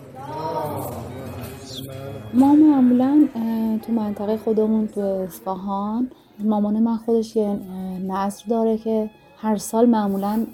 ما 2.33 2.55
معمولا 2.55 3.27
تو 3.85 3.91
منطقه 3.91 4.37
خودمون 4.37 4.87
تو 4.87 5.01
اصفهان. 5.01 6.11
مامان 6.39 6.83
من 6.83 6.97
خودش 6.97 7.35
یه 7.35 7.59
نظر 8.07 8.45
داره 8.49 8.77
که 8.77 9.09
هر 9.37 9.57
سال 9.57 9.85
معمولا 9.85 10.45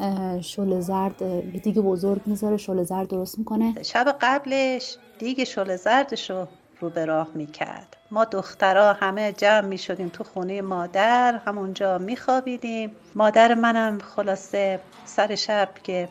شل 0.41 0.79
زرد 0.79 1.21
یه 1.21 1.41
دیگه 1.41 1.81
بزرگ 1.81 2.21
می‌ذاره 2.25 2.57
شل 2.57 2.83
زرد 2.83 3.07
درست 3.07 3.39
می‌کنه. 3.39 3.83
شب 3.83 4.15
قبلش 4.21 4.97
دیگه 5.19 5.45
شل 5.45 5.75
زردشو 5.75 6.47
رو 6.79 6.89
به 6.89 7.05
راه 7.05 7.27
می‌کرد. 7.35 7.97
ما 8.11 8.25
دخترها 8.25 8.93
همه 8.93 9.31
جمع 9.31 9.67
می‌شدیم 9.67 10.09
تو 10.09 10.23
خونه 10.23 10.61
مادر 10.61 11.41
همونجا 11.45 11.97
میخوابیدیم. 11.97 12.91
مادر 13.15 13.53
منم 13.53 13.99
خلاصه 13.99 14.79
سر 15.05 15.35
شب 15.35 15.69
که 15.83 16.09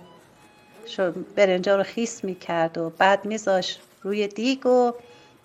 برنجا 1.36 1.76
رو 1.76 1.82
خیس 1.82 2.24
می‌کرد 2.24 2.78
و 2.78 2.90
بعد 2.98 3.24
میذاش 3.24 3.78
روی 4.02 4.28
دیگ 4.28 4.66
و 4.66 4.92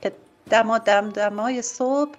که 0.01 0.11
دما 0.49 0.77
دم 0.77 1.09
دمای 1.09 1.61
صبح 1.61 2.11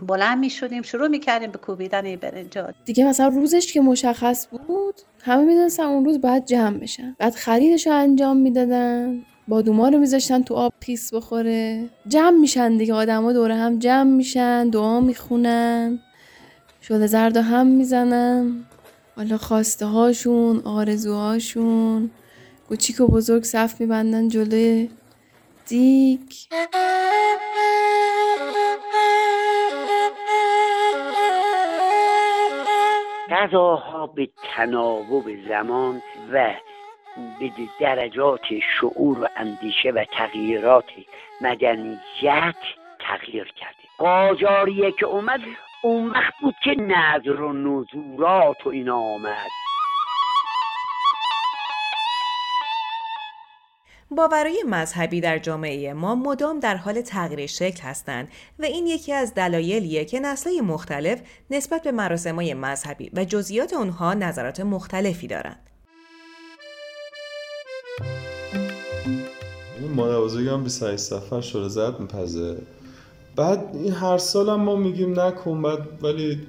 بلند 0.00 0.38
می 0.38 0.50
شدیم 0.50 0.82
شروع 0.82 1.08
می 1.08 1.18
کردیم 1.18 1.50
به 1.50 1.58
کوبیدن 1.58 2.16
برنجات. 2.16 2.74
دیگه 2.84 3.06
مثلا 3.06 3.28
روزش 3.28 3.72
که 3.72 3.80
مشخص 3.80 4.46
بود 4.50 4.94
همه 5.22 5.44
می‌دونستن 5.44 5.82
اون 5.82 6.04
روز 6.04 6.20
باید 6.20 6.46
جمع 6.46 6.78
بشن. 6.78 7.16
بعد 7.18 7.34
خریدش 7.34 7.86
رو 7.86 7.92
انجام 7.92 8.36
می‌دادن. 8.36 9.22
بادوما 9.48 9.88
رو 9.88 9.98
میذاشتن 9.98 10.42
تو 10.42 10.54
آب 10.54 10.72
خیس 10.80 11.14
بخوره. 11.14 11.88
جمع 12.08 12.38
میشن 12.38 12.76
دیگه 12.76 12.94
آدما 12.94 13.32
دوره 13.32 13.54
هم 13.54 13.78
جمع 13.78 14.10
میشن 14.10 14.68
دعا 14.68 15.00
می‌خونن 15.00 15.98
شده 16.82 17.06
زرد 17.06 17.36
هم 17.36 17.66
می‌زنن. 17.66 18.64
حالا 19.16 19.38
خواسته 19.38 19.86
هاشون 19.86 20.60
آرزوهاشون. 20.64 22.10
کوچیک 22.68 23.00
و 23.00 23.06
بزرگ 23.06 23.44
صف 23.44 23.80
میبندن 23.80 24.28
جلوی 24.28 24.90
دیگ. 25.66 26.20
غذاها 33.30 34.06
به 34.06 34.28
تناوب 34.54 35.24
زمان 35.48 36.02
و 36.32 36.54
به 37.40 37.50
درجات 37.80 38.44
شعور 38.80 39.18
و 39.18 39.28
اندیشه 39.36 39.90
و 39.90 40.04
تغییرات 40.12 40.84
مدنیت 41.40 42.54
تغییر 42.98 43.52
کرده. 43.56 43.78
قاجاریه 43.98 44.92
که 44.92 45.06
اومد 45.06 45.40
اون 45.82 46.10
وقت 46.10 46.34
بود 46.40 46.54
که 46.64 46.74
نظر 46.74 47.40
و 47.40 47.52
نزورات 47.52 48.66
و 48.66 48.68
اینا 48.68 48.96
آمد. 48.96 49.67
باورهای 54.10 54.64
مذهبی 54.68 55.20
در 55.20 55.38
جامعه 55.38 55.92
ما 55.92 56.14
مدام 56.14 56.60
در 56.60 56.76
حال 56.76 57.00
تغییر 57.00 57.46
شکل 57.46 57.82
هستند 57.82 58.28
و 58.58 58.64
این 58.64 58.86
یکی 58.86 59.12
از 59.12 59.34
دلایلیه 59.34 60.04
که 60.04 60.20
نسل‌های 60.20 60.60
مختلف 60.60 61.20
نسبت 61.50 61.82
به 61.82 61.92
مراسم‌های 61.92 62.54
مذهبی 62.54 63.10
و 63.14 63.24
جزئیات 63.24 63.72
اونها 63.72 64.14
نظرات 64.14 64.60
مختلفی 64.60 65.26
دارند. 65.26 65.60
مادر 69.94 70.20
بزرگم 70.20 70.64
28 70.64 71.02
سفر 71.02 71.40
شده 71.40 71.68
زد 71.68 72.00
میپزه. 72.00 72.58
بعد 73.36 73.70
این 73.74 73.92
هر 73.92 74.18
سال 74.18 74.48
هم 74.48 74.60
ما 74.60 74.76
میگیم 74.76 75.20
نکن 75.20 75.62
بعد 75.62 75.78
ولی 76.02 76.40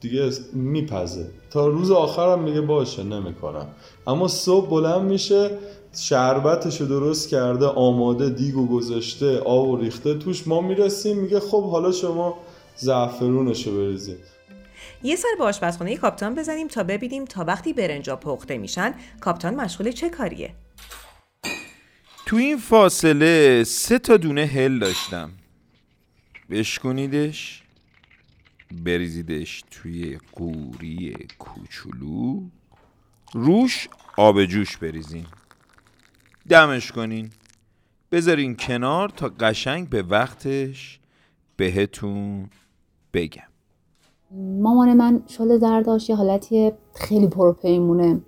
دیگه 0.00 0.30
میپزه. 0.52 1.30
تا 1.50 1.66
روز 1.66 1.90
آخرم 1.90 2.42
میگه 2.42 2.60
باشه 2.60 3.02
نمی‌کنم. 3.02 3.66
اما 4.06 4.28
صبح 4.28 4.70
بلند 4.70 5.02
میشه 5.02 5.50
شربتشو 6.00 6.84
درست 6.84 7.28
کرده 7.28 7.66
آماده 7.66 8.30
دیگو 8.30 8.66
گذاشته 8.66 9.38
آب 9.38 9.68
و 9.68 9.76
ریخته 9.76 10.14
توش 10.14 10.48
ما 10.48 10.60
می‌رسیم 10.60 11.18
میگه 11.18 11.40
خب 11.40 11.70
حالا 11.70 11.92
شما 11.92 12.38
زعفرونشو 12.76 13.76
بریزید 13.76 14.18
یه 15.02 15.16
سر 15.16 15.28
به 15.38 15.44
آشپزخونه 15.44 15.96
کاپتان 15.96 16.34
بزنیم 16.34 16.68
تا 16.68 16.82
ببینیم 16.82 17.24
تا 17.24 17.44
وقتی 17.44 17.72
برنجا 17.72 18.16
پخته 18.16 18.58
میشن 18.58 18.94
کاپتان 19.20 19.54
مشغول 19.54 19.90
چه 19.90 20.08
کاریه؟ 20.08 20.54
تو 22.26 22.36
این 22.36 22.56
فاصله 22.56 23.64
سه 23.64 23.98
تا 23.98 24.16
دونه 24.16 24.46
هل 24.46 24.78
داشتم. 24.78 25.30
بشکنیدش 26.50 27.62
بریزیدش 28.84 29.64
توی 29.70 30.18
قوری 30.32 31.16
کوچولو 31.38 32.42
روش 33.32 33.88
آب 34.16 34.44
جوش 34.44 34.76
بریزین 34.76 35.26
دمش 36.48 36.92
کنین. 36.92 37.30
بذارین 38.12 38.56
کنار 38.56 39.08
تا 39.08 39.30
قشنگ 39.40 39.88
به 39.88 40.02
وقتش 40.02 41.00
بهتون 41.56 42.48
بگم. 43.14 43.42
مامان 44.60 44.92
من 44.92 45.22
شل 45.26 45.58
زرد 45.58 45.86
داشت 45.86 46.10
یه 46.10 46.16
حالتی 46.16 46.72
خیلی 46.94 47.26
پرپیمونه 47.26 48.20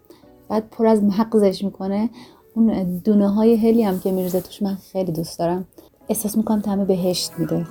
بعد 0.48 0.70
پر 0.70 0.86
از 0.86 1.02
مغزش 1.02 1.64
می‌کنه. 1.64 2.10
اون 2.54 2.98
دونه 3.04 3.28
های 3.28 3.56
هلی 3.56 3.82
هم 3.82 4.00
که 4.00 4.12
میرزه 4.12 4.40
توش 4.40 4.62
من 4.62 4.74
خیلی 4.92 5.12
دوست 5.12 5.38
دارم. 5.38 5.66
احساس 6.08 6.36
می‌کنم 6.36 6.60
تعم 6.60 6.84
بهشت 6.84 7.32
میده. 7.38 7.66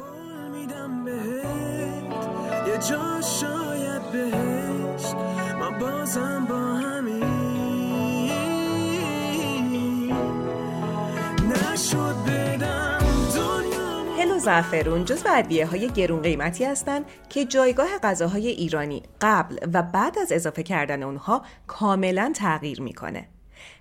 زعفرون 14.49 15.05
جز 15.05 15.23
ادویه 15.25 15.65
های 15.65 15.89
گرون 15.89 16.21
قیمتی 16.21 16.65
هستند 16.65 17.05
که 17.29 17.45
جایگاه 17.45 17.87
غذاهای 18.03 18.47
ایرانی 18.47 19.03
قبل 19.21 19.57
و 19.73 19.83
بعد 19.83 20.19
از 20.19 20.31
اضافه 20.31 20.63
کردن 20.63 21.03
اونها 21.03 21.45
کاملا 21.67 22.31
تغییر 22.35 22.81
می‌کنه. 22.81 23.27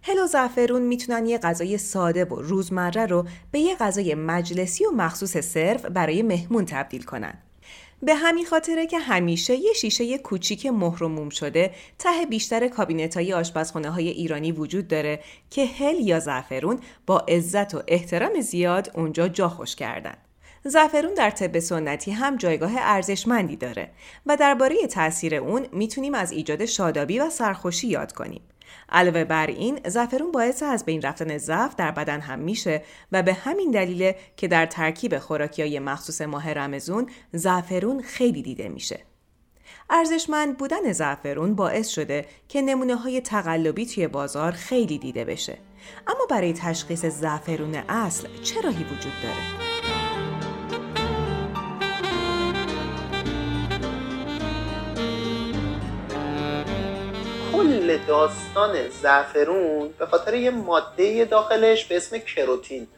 هل 0.02 0.18
و 0.18 0.26
زعفرون 0.26 0.82
می‌تونن 0.82 1.26
یه 1.26 1.38
غذای 1.38 1.78
ساده 1.78 2.25
و 2.25 2.42
روزمره 2.42 3.06
رو 3.06 3.26
به 3.50 3.58
یه 3.58 3.76
غذای 3.76 4.14
مجلسی 4.14 4.84
و 4.84 4.90
مخصوص 4.90 5.37
سرو 5.37 5.90
برای 5.90 6.22
مهمون 6.22 6.64
تبدیل 6.64 7.02
کنن. 7.02 7.34
به 8.02 8.14
همین 8.14 8.46
خاطره 8.46 8.87
که 8.87 8.98
همیشه 8.98 9.54
یه 9.54 9.72
شیشه 9.72 10.18
کوچیک 10.18 10.66
مهر 10.66 11.02
و 11.02 11.08
موم 11.08 11.28
شده 11.28 11.70
ته 11.98 12.26
بیشتر 12.30 12.68
کابینت 12.68 13.16
های 13.16 13.32
آشپزخونه 13.32 13.90
های 13.90 14.08
ایرانی 14.08 14.52
وجود 14.52 14.88
داره 14.88 15.20
که 15.50 15.66
هل 15.66 15.94
یا 16.00 16.20
زعفرون 16.20 16.80
با 17.06 17.18
عزت 17.18 17.75
و 17.75 17.82
احترام 17.88 18.40
زیاد 18.40 18.90
اونجا 18.94 19.28
جا 19.28 19.48
خوش 19.48 19.76
کردن. 19.76 20.14
زعفرون 20.64 21.14
در 21.14 21.30
طب 21.30 21.58
سنتی 21.58 22.10
هم 22.10 22.36
جایگاه 22.36 22.72
ارزشمندی 22.76 23.56
داره 23.56 23.90
و 24.26 24.36
درباره 24.36 24.86
تاثیر 24.86 25.34
اون 25.34 25.66
می‌تونیم 25.72 26.14
از 26.14 26.32
ایجاد 26.32 26.64
شادابی 26.64 27.18
و 27.18 27.30
سرخوشی 27.30 27.88
یاد 27.88 28.12
کنیم. 28.12 28.42
علاوه 28.88 29.24
بر 29.24 29.46
این 29.46 29.80
زعفرون 29.86 30.32
باعث 30.32 30.62
از 30.62 30.84
بین 30.84 31.02
رفتن 31.02 31.38
ضعف 31.38 31.74
در 31.76 31.90
بدن 31.90 32.20
هم 32.20 32.38
میشه 32.38 32.82
و 33.12 33.22
به 33.22 33.32
همین 33.32 33.70
دلیله 33.70 34.16
که 34.36 34.48
در 34.48 34.66
ترکیب 34.66 35.18
خوراکیای 35.18 35.78
مخصوص 35.78 36.20
ماه 36.20 36.52
رمزون 36.52 37.10
زعفرون 37.32 38.02
خیلی 38.02 38.42
دیده 38.42 38.68
میشه. 38.68 39.00
ارزشمند 39.90 40.58
بودن 40.58 40.92
زعفرون 40.92 41.54
باعث 41.54 41.88
شده 41.88 42.26
که 42.48 42.62
نمونه 42.62 42.96
های 42.96 43.20
تقلبی 43.20 43.86
توی 43.86 44.08
بازار 44.08 44.52
خیلی 44.52 44.98
دیده 44.98 45.24
بشه. 45.24 45.58
اما 46.06 46.26
برای 46.30 46.52
تشخیص 46.52 47.04
زعفرون 47.04 47.74
اصل 47.74 48.28
چه 48.42 48.60
راهی 48.60 48.84
وجود 48.84 49.12
داره؟ 49.22 49.77
کل 57.52 57.97
داستان 57.97 58.88
زعفرون 58.88 59.88
به 59.99 60.07
خاطر 60.07 60.35
یه 60.35 60.50
ماده 60.50 61.25
داخلش 61.25 61.85
به 61.85 61.97
اسم 61.97 62.19
کروتین. 62.19 62.88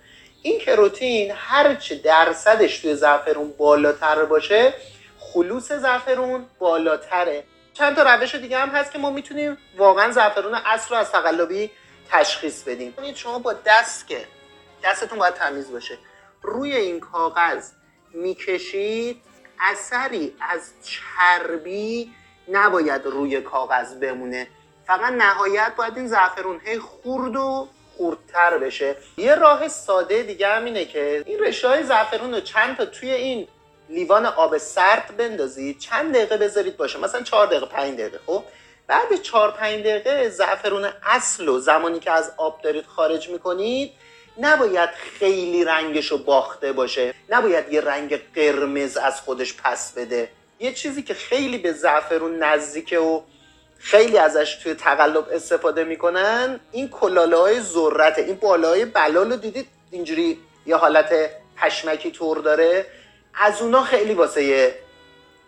این 0.42 0.59
کروتین 0.59 1.33
هرچه 1.37 1.95
درصدش 1.95 2.78
توی 2.78 2.95
زعفرون 2.95 3.54
بالاتر 3.59 4.25
باشه 4.25 4.75
خلوص 5.19 5.73
زعفرون 5.73 6.47
بالاتره. 6.59 7.45
چند 7.75 7.97
تا 7.97 8.02
روش 8.14 8.35
دیگه 8.35 8.59
هم 8.59 8.69
هست 8.69 8.92
که 8.92 8.99
ما 8.99 9.11
می‌تونیم 9.11 9.59
واقعا 9.76 10.12
زعفرون 10.12 10.54
اصل 10.54 10.95
رو 10.95 11.00
از 11.00 11.12
تقلبی 11.12 11.71
تشخیص 12.11 12.63
بدیم. 12.63 12.95
شما 13.15 13.39
با 13.39 13.54
دست 13.67 14.08
که 14.08 14.25
دستتون 14.84 15.19
باید 15.19 15.34
تمیز 15.34 15.73
باشه 15.73 15.99
روی 16.43 16.76
این 16.76 17.00
کاغذ 17.00 17.71
می‌کشید 18.15 19.23
اثری 19.60 20.34
از 20.41 20.73
چربی 20.82 22.13
نباید 22.48 23.06
روی 23.06 23.40
کاغذ 23.40 23.94
بمونه. 23.94 24.46
فقط 24.86 25.12
نهایت 25.12 25.72
باید 25.76 25.96
این 25.96 26.08
زعفرون 26.08 26.60
هی 26.64 26.78
خورد 26.78 27.36
و 27.36 27.68
خوردتر 27.96 28.58
بشه. 28.58 28.96
یه 29.16 29.34
راه 29.34 29.68
ساده 29.68 30.22
دیگه 30.22 30.48
هم 30.48 30.64
اینه 30.64 30.84
که 30.84 31.22
این 31.26 31.38
رشته 31.38 31.68
های 31.68 31.82
زعفرون 31.82 32.34
رو 32.34 32.40
چند 32.40 32.76
تا 32.76 32.84
توی 32.84 33.10
این 33.10 33.48
لیوان 33.88 34.26
آب 34.26 34.58
سرد 34.58 35.16
بندازید. 35.16 35.78
چند 35.78 36.14
دقیقه 36.14 36.36
بذارید 36.36 36.76
باشه. 36.76 36.98
مثلا 36.98 37.22
چهار 37.22 37.46
دقیقه 37.46 37.66
پنج 37.66 37.94
دقیقه. 37.94 38.20
خب؟ 38.26 38.42
بعد 38.86 39.22
چهار 39.22 39.50
پنج 39.50 39.80
دقیقه 39.80 40.28
زعفرون 40.28 40.88
اصل 41.02 41.48
و 41.48 41.58
زمانی 41.58 42.00
که 42.00 42.10
از 42.10 42.32
آب 42.36 42.62
دارید 42.62 42.86
خارج 42.86 43.28
می‌کنید 43.28 43.92
نباید 44.38 44.90
خیلی 44.90 45.64
رنگش 45.64 46.06
رو 46.06 46.18
باخته 46.18 46.72
باشه. 46.72 47.14
نباید 47.28 47.72
یه 47.72 47.80
رنگ 47.80 48.20
قرمز 48.34 48.96
از 48.96 49.20
خودش 49.20 49.56
پس 49.62 49.92
بده. 49.92 50.28
یه 50.60 50.73
چیزی 50.73 51.02
که 51.02 51.14
خیلی 51.14 51.58
به 51.58 51.73
زعفرون 51.73 52.42
نزدیکه 52.42 52.99
و 52.99 53.20
خیلی 53.78 54.18
ازش 54.18 54.54
توی 54.54 54.75
تقلب 54.75 55.28
استفاده 55.32 55.84
می‌کنن 55.84 56.60
این 56.73 56.88
کلاله 56.88 57.36
های 57.36 57.60
ذرته. 57.60 58.23
این 58.23 58.34
بالای 58.34 58.84
بلال 58.84 59.30
رو 59.30 59.36
دیدید؟ 59.36 59.66
اینجوری 59.90 60.38
یه 60.66 60.76
حالت 60.76 61.30
پشمکی 61.56 62.10
طور 62.10 62.38
داره. 62.38 62.86
از 63.34 63.62
اونا 63.62 63.84
خیلی 63.84 64.14
واسه 64.14 64.75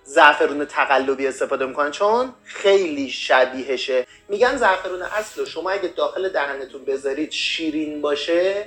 زعفرون 0.05 0.65
تقلبی 0.65 1.27
استفاده 1.27 1.67
می‌کنن 1.67 1.91
چون 1.91 2.35
خیلی 2.45 3.11
شبیهشه. 3.11 4.07
میگن 4.29 4.57
زعفرون 4.57 5.03
اصل 5.03 5.45
شما 5.45 5.71
اگه 5.71 5.89
داخل 5.89 6.29
دهنتون 6.29 6.85
بذارید 6.85 7.31
شیرین 7.31 8.01
باشه 8.01 8.67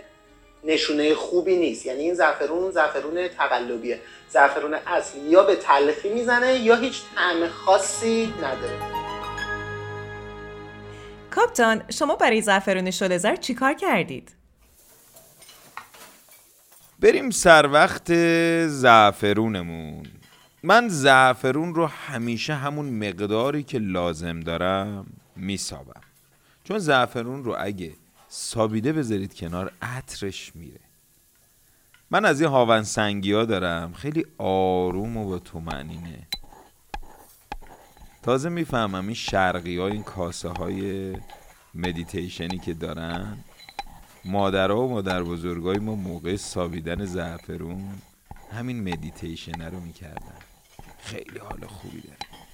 نشونه 0.66 1.16
خوبی 1.16 1.56
نیست. 1.58 1.86
یعنی 1.86 2.02
این 2.02 2.14
زعفرون 2.14 2.72
زعفرون 2.72 3.28
تقلبیه. 3.28 4.00
زعفرون 4.30 4.74
اصل. 4.74 5.18
یا 5.18 5.44
به 5.44 5.56
تلخی 5.56 6.10
می‌زنه 6.10 6.60
یا 6.60 6.76
هیچ 6.76 7.02
طعم 7.16 7.48
خاصی 7.48 8.34
نداره. 8.38 8.80
کاپتان 11.32 11.84
شما 11.90 12.16
برای 12.16 12.42
زعفرون 12.42 12.92
شلزر 12.92 13.36
چیکار 13.36 13.74
کردید؟ 13.74 14.32
بریم 17.00 17.30
سر 17.30 17.70
وقت 17.72 18.14
زعفرونمون. 18.68 20.08
من 20.64 20.88
زعفرون 20.90 21.76
رو 21.76 21.86
همیشه 21.86 22.54
همون 22.54 23.08
مقداری 23.08 23.64
که 23.64 23.78
لازم 23.80 24.40
دارم 24.40 25.06
میسابم. 25.36 26.02
چون 26.64 26.78
زعفرون 26.78 27.44
رو 27.44 27.56
اگه 27.60 27.92
سابیده 28.36 28.94
بذارید 28.94 29.36
کنار 29.36 29.72
عطرش 29.82 30.56
میره. 30.56 30.80
من 32.12 32.26
از 32.26 32.42
این 32.42 32.50
هاون 32.50 32.84
سنگی 32.84 33.34
ها 33.34 33.46
دارم 33.46 33.94
خیلی 33.94 34.26
آروم 34.38 35.18
و 35.18 35.26
با 35.26 35.40
تو 35.40 35.60
معنینه 35.60 36.28
تازه 38.24 38.50
می‌فهمم 38.50 39.06
این 39.06 39.14
شرقی 39.14 39.78
ها 39.78 39.88
این 39.88 40.04
کاسه 40.04 40.50
های 40.50 41.14
مدیتیشنی 41.76 42.60
که 42.60 42.74
دارن 42.74 43.38
مادرها 44.26 44.82
و 44.82 44.90
مادر 44.90 45.24
بزرگای 45.24 45.78
ما 45.78 45.96
موقع 45.96 46.36
سابیدن 46.36 47.06
زعفرون 47.06 48.02
همین 48.52 48.94
مدیتیشن 48.94 49.62
رو 49.62 49.80
می‌کردن. 49.80 50.40
خیلی 51.00 51.40
حال 51.40 51.66
خوبی 51.68 52.02
داره. 52.02 52.45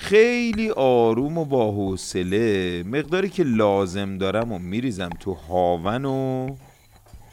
خیلی 0.00 0.70
آروم 0.70 1.38
و 1.38 1.44
با 1.44 1.72
حوصله. 1.72 2.82
مقداری 2.82 3.28
که 3.28 3.44
لازم 3.44 4.18
دارم 4.18 4.52
و 4.52 4.58
میریزم 4.58 5.08
تو 5.08 5.32
هاون 5.34 6.04
و 6.04 6.56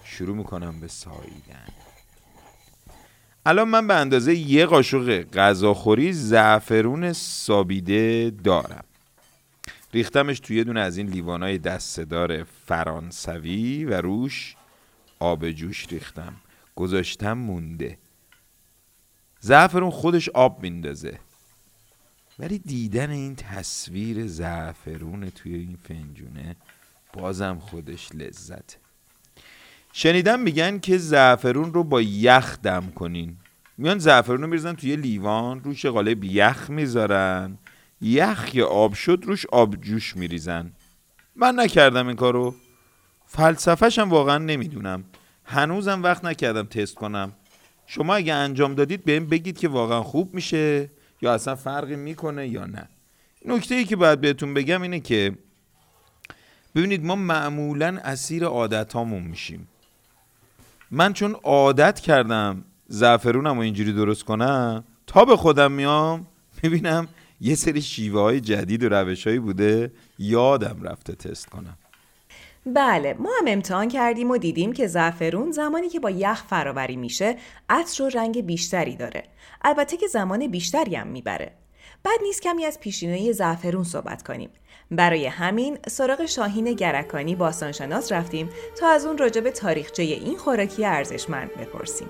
شروع 0.04 0.36
می‌کنم 0.36 0.80
به 0.80 0.88
ساییدن. 0.88 1.68
الان 3.46 3.68
من 3.68 3.88
به 3.88 3.94
اندازه 3.94 4.36
یه 4.36 4.66
قاشق 4.66 5.22
غذاخوری 5.22 6.14
زعفرون 6.14 7.14
سابیده 7.14 8.32
دارم. 8.44 8.84
ریختمش 9.94 10.40
توی 10.40 10.58
یه 10.58 10.64
دونه 10.64 10.80
از 10.80 10.98
این 10.98 11.08
لیوانای 11.08 11.58
دستدار 11.58 12.44
فرانسوی 12.44 13.86
و 13.86 14.02
روش 14.02 14.56
آب 15.20 15.52
جوش 15.52 15.88
ریختم. 15.92 16.34
گذاشتم 16.76 17.34
مونده. 17.34 17.98
زعفرون 19.40 19.92
خودش 19.92 20.30
آب 20.30 20.64
میندازه. 20.64 21.20
ولی 22.40 22.60
دیدن 22.60 23.10
این 23.10 23.36
تصویر 23.36 24.28
زعفرون 24.28 25.30
توی 25.30 25.56
این 25.56 25.78
فنجونه 25.84 26.56
بازم 27.14 27.60
خودش 27.60 28.10
لذته 28.16 28.78
شنیدم 29.94 30.40
میگن 30.40 30.80
که 30.80 30.98
زعفرون 30.98 31.74
رو 31.74 31.84
با 31.84 32.02
یخ 32.02 32.60
دم 32.62 32.92
کنین. 32.96 33.38
میان 33.78 34.00
زعفرون 34.00 34.42
رو 34.42 34.48
میریزن 34.48 34.74
توی 34.74 34.96
لیوان 34.96 35.64
روش 35.64 35.86
قالب 35.86 36.24
یخ 36.24 36.70
می‌ذارن. 36.70 37.58
یخ 38.02 38.46
که 38.46 38.64
آب 38.64 38.94
شد 38.94 39.20
روش 39.24 39.46
آب 39.46 39.76
جوش 39.76 40.18
میریزن. 40.18 40.72
من 41.36 41.60
نکردم 41.60 42.08
این 42.08 42.16
کارو. 42.16 42.56
فلسفهش 43.26 44.00
هم 44.00 44.10
واقعا 44.10 44.38
نمی‌دونم. 44.38 45.04
هنوزم 45.44 46.04
وقت 46.04 46.26
نکردم 46.26 46.64
تست 46.64 46.96
کنم. 46.96 47.32
شما 47.86 48.16
اگه 48.16 48.34
انجام 48.34 48.76
دادید 48.76 49.06
بهم 49.06 49.26
بگید 49.26 49.58
که 49.58 49.68
واقعا 49.68 50.04
خوب 50.04 50.34
میشه. 50.34 50.90
یا 51.22 51.34
اصلا 51.34 51.56
فرقی 51.56 51.96
می‌کنه 51.96 52.48
یا 52.48 52.66
نه. 52.66 52.90
نکته 53.46 53.76
ای 53.76 53.86
که 53.86 53.96
باید 53.96 54.22
بهتون 54.22 54.54
بگم 54.54 54.82
اینه 54.82 55.00
که 55.00 55.38
ببینید 56.76 57.06
ما 57.06 57.16
معمولا 57.16 58.00
اسیر 58.04 58.46
عادت 58.46 58.94
هامون 58.94 59.24
میشیم. 59.24 59.68
من 60.92 61.14
چون 61.14 61.32
عادت 61.44 62.00
کردم 62.00 62.64
زعفرونم 62.88 63.58
و 63.58 63.62
اینجوری 63.62 63.94
درست 63.94 64.24
کنم 64.24 64.84
تا 65.08 65.26
به 65.26 65.38
خودم 65.38 65.72
میام 65.72 66.28
می‌بینم 66.64 67.08
یه 67.42 67.56
سری 67.56 67.82
شیوه 67.82 68.22
های 68.22 68.40
جدید 68.42 68.84
و 68.84 68.90
روش 68.90 69.28
هایی 69.28 69.40
بوده 69.40 69.92
یادم 70.20 70.84
رفته 70.84 71.16
تست 71.16 71.50
کنم. 71.50 71.78
بله 72.66 73.16
ما 73.20 73.30
هم 73.40 73.46
امتحان 73.48 73.88
کردیم 73.88 74.32
و 74.32 74.38
دیدیم 74.38 74.74
که 74.74 74.88
زعفرون 74.88 75.52
زمانی 75.52 75.90
که 75.90 76.00
با 76.00 76.10
یخ 76.10 76.44
فراوری 76.44 76.96
میشه 76.96 77.36
عطر 77.70 78.04
و 78.04 78.10
رنگ 78.10 78.46
بیشتری 78.46 78.96
داره. 78.96 79.24
البته 79.62 79.98
که 79.98 80.08
زمان 80.08 80.48
بیشتری 80.48 80.96
هم 80.96 81.08
می‌بره. 81.08 81.52
بعد 82.04 82.20
نیست 82.24 82.42
کمی 82.42 82.66
از 82.66 82.80
پیشینه 82.80 83.32
زعفرون 83.32 83.84
صحبت 83.84 84.24
کنیم. 84.24 84.50
برای 84.92 85.26
همین 85.26 85.78
سراغ 85.88 86.26
شاهین 86.26 86.74
گرکانی 86.74 87.36
باستانشناس 87.36 88.12
رفتیم 88.12 88.50
تا 88.80 88.88
از 88.90 89.06
اون 89.06 89.18
راجع 89.18 89.42
به 89.42 89.52
تاریخچه 89.52 90.04
این 90.04 90.38
خوراکی 90.38 90.86
ارزشمند 90.86 91.50
بپرسیم. 91.54 92.10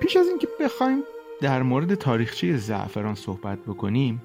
پیش 0.00 0.16
از 0.16 0.28
اینکه 0.28 0.48
بخوایم 0.60 1.02
در 1.40 1.62
مورد 1.62 1.94
تاریخچه 1.94 2.56
زعفران 2.56 3.14
صحبت 3.14 3.58
بکنیم 3.58 4.22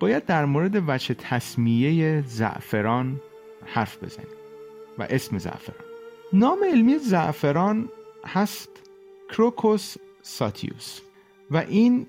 باید 0.00 0.24
در 0.24 0.44
مورد 0.44 0.82
وجه 0.86 1.14
تصمیه 1.14 2.22
زعفران 2.26 3.20
حرف 3.64 4.02
بزنیم 4.02 4.28
و 4.98 5.06
اسم 5.10 5.38
زعفران. 5.38 5.84
نام 6.32 6.58
علمی 6.72 6.98
زعفران 6.98 7.88
هست 8.26 8.68
کروکوس 9.28 9.96
ساتیوس 10.22 11.00
و 11.50 11.56
این 11.56 12.06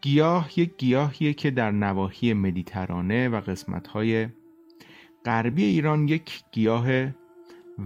گیاه 0.00 0.60
یک 0.60 0.70
گیاهیه 0.78 1.32
که 1.32 1.50
در 1.50 1.70
نواحی 1.70 2.32
مدیترانه 2.32 3.28
و 3.28 3.40
قسمت‌های 3.40 4.28
غربی 5.24 5.64
ایران 5.64 6.08
یک 6.08 6.42
گیاه 6.52 6.86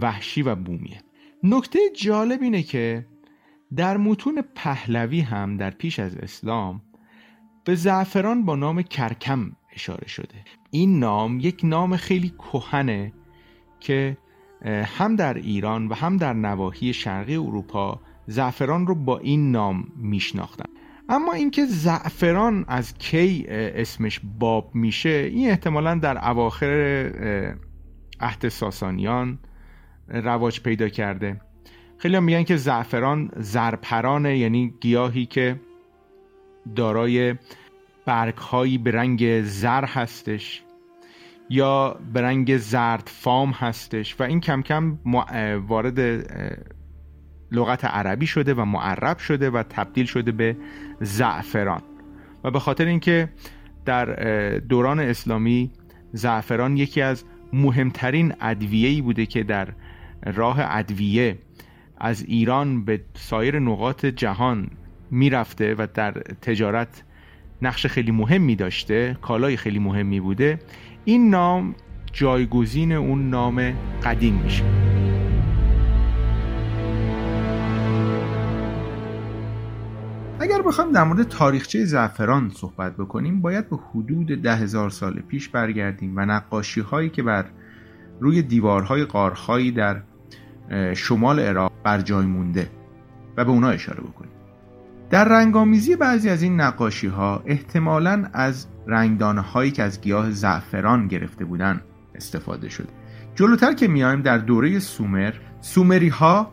وحشی 0.01 0.41
و 0.41 0.55
بومیه. 0.55 1.01
نکته 1.43 1.79
جالب 1.95 2.41
اینه 2.41 2.63
که 2.63 3.05
در 3.75 3.97
متون 3.97 4.43
پهلوی 4.55 5.21
هم 5.21 5.57
در 5.57 5.71
پیش 5.71 5.99
از 5.99 6.17
اسلام 6.17 6.81
به 7.69 7.75
زعفران 7.75 8.45
با 8.45 8.55
نام 8.55 8.81
کرکم 8.81 9.51
اشاره 9.73 10.07
شده. 10.07 10.35
این 10.71 10.99
نام 10.99 11.39
یک 11.39 11.61
نام 11.63 11.97
خیلی 11.97 12.29
کهنه 12.29 13.13
که 13.79 14.17
هم 14.85 15.15
در 15.15 15.33
ایران 15.33 15.87
و 15.87 15.93
هم 15.93 16.17
در 16.17 16.33
نواحی 16.33 16.93
شرقی 16.93 17.35
اروپا 17.35 18.01
زعفران 18.27 18.87
رو 18.87 18.95
با 18.95 19.17
این 19.19 19.51
نام 19.51 19.87
میشناختن. 19.95 20.65
اما 21.09 21.33
اینکه 21.33 21.65
زعفران 21.65 22.65
از 22.67 22.97
کی 22.97 23.45
اسمش 23.49 24.19
باب 24.39 24.75
میشه 24.75 25.29
این 25.31 25.49
احتمالا 25.49 25.95
در 25.95 26.29
اواخر 26.29 26.69
عهد 28.19 28.47
ساسانیان 28.47 29.39
رواج 30.07 30.61
پیدا 30.61 30.89
کرده. 30.89 31.41
خیلی 31.97 32.19
میگن 32.19 32.43
که 32.43 32.55
زعفران 32.55 33.31
زرپرانه 33.37 34.37
یعنی 34.37 34.73
گیاهی 34.81 35.25
که 35.25 35.59
دارای 36.75 37.35
برگهایی 38.05 38.77
به 38.77 38.91
رنگ 38.91 39.41
زر 39.41 39.85
هستش 39.85 40.63
یا 41.49 41.99
به 42.13 42.21
رنگ 42.21 42.57
زرد 42.57 43.11
فام 43.13 43.51
هستش 43.51 44.15
و 44.19 44.23
این 44.23 44.39
کم 44.39 44.61
کم 44.61 44.97
وارد 45.67 45.99
لغت 47.51 47.85
عربی 47.85 48.27
شده 48.27 48.53
و 48.53 48.65
معرب 48.65 49.17
شده 49.17 49.49
و 49.49 49.63
تبدیل 49.63 50.05
شده 50.05 50.31
به 50.31 50.57
زعفران. 51.01 51.81
و 52.43 52.51
به 52.51 52.59
خاطر 52.59 52.85
اینکه 52.85 53.29
در 53.85 54.05
دوران 54.59 54.99
اسلامی 54.99 55.71
زعفران 56.13 56.77
یکی 56.77 57.01
از 57.01 57.23
مهمترین 57.53 58.33
ادویه‌ای 58.41 59.01
بوده 59.01 59.25
که 59.25 59.43
در 59.43 59.67
راه 60.25 60.57
ادویه 60.61 61.37
از 61.97 62.23
ایران 62.23 62.85
به 62.85 63.01
سایر 63.13 63.59
نقاط 63.59 64.05
جهان 64.05 64.69
می‌رفته 65.11 65.75
و 65.77 65.87
در 65.93 66.11
تجارت 66.41 67.03
نقش 67.61 67.85
خیلی 67.85 68.11
مهمی 68.11 68.55
داشته 68.55 69.17
کالای 69.21 69.57
خیلی 69.57 69.79
مهمی 69.79 70.19
بوده 70.19 70.59
این 71.05 71.29
نام 71.29 71.75
جایگزین 72.13 72.91
اون 72.91 73.29
نام 73.29 73.73
قدیم 74.03 74.33
میشه. 74.33 74.63
اگر 80.39 80.61
بخوایم 80.61 80.91
در 80.91 81.03
مورد 81.03 81.23
تاریخچه 81.23 81.85
زعفران 81.85 82.51
صحبت 82.55 82.97
بکنیم 82.97 83.41
باید 83.41 83.69
به 83.69 83.77
حدود 83.77 84.27
ده 84.27 84.55
هزار 84.55 84.89
سال 84.89 85.19
پیش 85.19 85.49
برگردیم 85.49 86.13
و 86.15 86.19
نقاشی 86.19 86.81
هایی 86.81 87.09
که 87.09 87.23
بر 87.23 87.45
روی 88.19 88.41
دیوارهای 88.41 89.05
قارهایی 89.05 89.71
در 89.71 90.01
شمال 90.93 91.39
عراق 91.39 91.71
بر 91.83 92.01
جای 92.01 92.25
مونده 92.25 92.69
و 93.37 93.45
به 93.45 93.51
اونا 93.51 93.69
اشاره 93.69 94.01
بکنیم. 94.01 94.38
در 95.09 95.25
رنگامیزی 95.25 95.95
بعضی 95.95 96.29
از 96.29 96.41
این 96.41 96.61
نقاشی 96.61 97.07
ها 97.07 97.43
احتمالا 97.45 98.25
از 98.33 98.67
رنگدانه 98.87 99.41
هایی 99.41 99.71
که 99.71 99.83
از 99.83 100.01
گیاه 100.01 100.31
زعفران 100.31 101.07
گرفته 101.07 101.45
بودن 101.45 101.81
استفاده 102.15 102.69
شده. 102.69 102.89
جلوتر 103.35 103.73
که 103.73 103.87
میایم 103.87 104.21
در 104.21 104.37
دوره 104.37 104.79
سومر 104.79 105.33
سومری 105.61 106.09
ها 106.09 106.51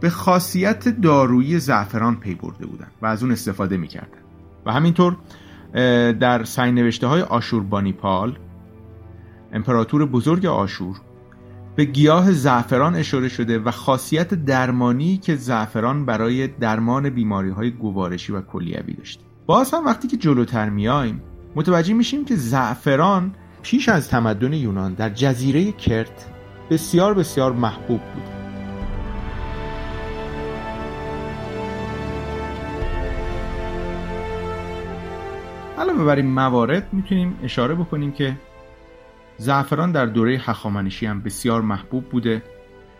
به 0.00 0.10
خاصیت 0.10 0.88
دارویی 0.88 1.58
زعفران 1.58 2.16
پی 2.16 2.34
برده 2.34 2.66
بودند 2.66 2.92
و 3.02 3.06
از 3.06 3.22
اون 3.22 3.32
استفاده 3.32 3.76
می‌کردن 3.76 4.18
و 4.66 4.72
همینطور 4.72 5.16
در 6.12 6.44
سینوشته 6.44 7.06
های 7.06 7.22
آشوربانیپال 7.22 8.38
امپراتور 9.52 10.06
بزرگ 10.06 10.46
آشور 10.46 10.96
به 11.78 11.84
گیاه 11.84 12.32
زعفران 12.32 12.94
اشاره 12.94 13.28
شده 13.28 13.58
و 13.58 13.70
خاصیت 13.70 14.34
درمانی 14.34 15.16
که 15.16 15.36
زعفران 15.36 16.06
برای 16.06 16.46
درمان 16.46 17.10
بیماری 17.10 17.50
های 17.50 17.70
گوارشی 17.70 18.32
و 18.32 18.40
کلیوی 18.40 18.94
داشته. 18.94 19.22
باز 19.46 19.74
هم 19.74 19.86
وقتی 19.86 20.08
که 20.08 20.16
جلوتر 20.16 20.68
میایم 20.68 21.22
متوجه 21.56 21.94
میشیم 21.94 22.24
که 22.24 22.36
زعفران 22.36 23.34
پیش 23.62 23.88
از 23.88 24.08
تمدن 24.08 24.52
یونان 24.52 24.94
در 24.94 25.10
جزیره 25.10 25.72
کرت 25.72 26.26
بسیار 26.70 27.14
بسیار 27.14 27.52
محبوب 27.52 28.00
بود. 28.00 28.28
علاوه 35.78 36.04
بر 36.04 36.16
این 36.16 36.30
موارد 36.30 36.88
می‌تونیم 36.92 37.38
اشاره 37.42 37.74
بکنیم 37.74 38.12
که 38.12 38.36
زعفران 39.40 39.92
در 39.92 40.06
دوره 40.06 40.32
هخامنشی 40.44 41.06
هم 41.06 41.20
بسیار 41.20 41.62
محبوب 41.62 42.04
بوده. 42.04 42.42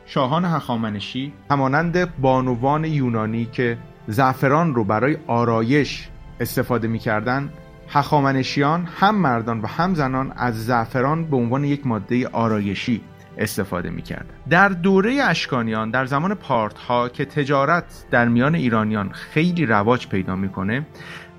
شاهان 0.06 0.44
هخامنشی 0.44 1.32
همانند 1.50 2.20
بانوان 2.20 2.84
یونانی 2.84 3.44
که 3.44 3.78
زعفران 4.06 4.74
رو 4.74 4.84
برای 4.84 5.16
آرایش 5.26 6.08
استفاده 6.40 6.88
می‌کردن 6.88 7.52
هخامنشیان 7.88 8.88
هم 9.00 9.14
مردان 9.14 9.60
و 9.60 9.66
هم 9.66 9.94
زنان 9.94 10.32
از 10.36 10.66
زعفران 10.66 11.24
به 11.24 11.36
عنوان 11.36 11.64
یک 11.64 11.86
ماده 11.86 12.28
آرایشی 12.28 13.00
استفاده 13.38 13.90
می‌کردن. 13.90 14.34
در 14.50 14.68
دوره 14.68 15.22
اشکانیان 15.22 15.90
در 15.90 16.06
زمان 16.06 16.34
پارت 16.34 16.78
ها 16.78 17.08
که 17.08 17.24
تجارت 17.24 18.04
در 18.10 18.28
میان 18.28 18.54
ایرانیان 18.54 19.10
خیلی 19.12 19.66
رواج 19.66 20.06
پیدا 20.08 20.36
می‌کنه 20.36 20.86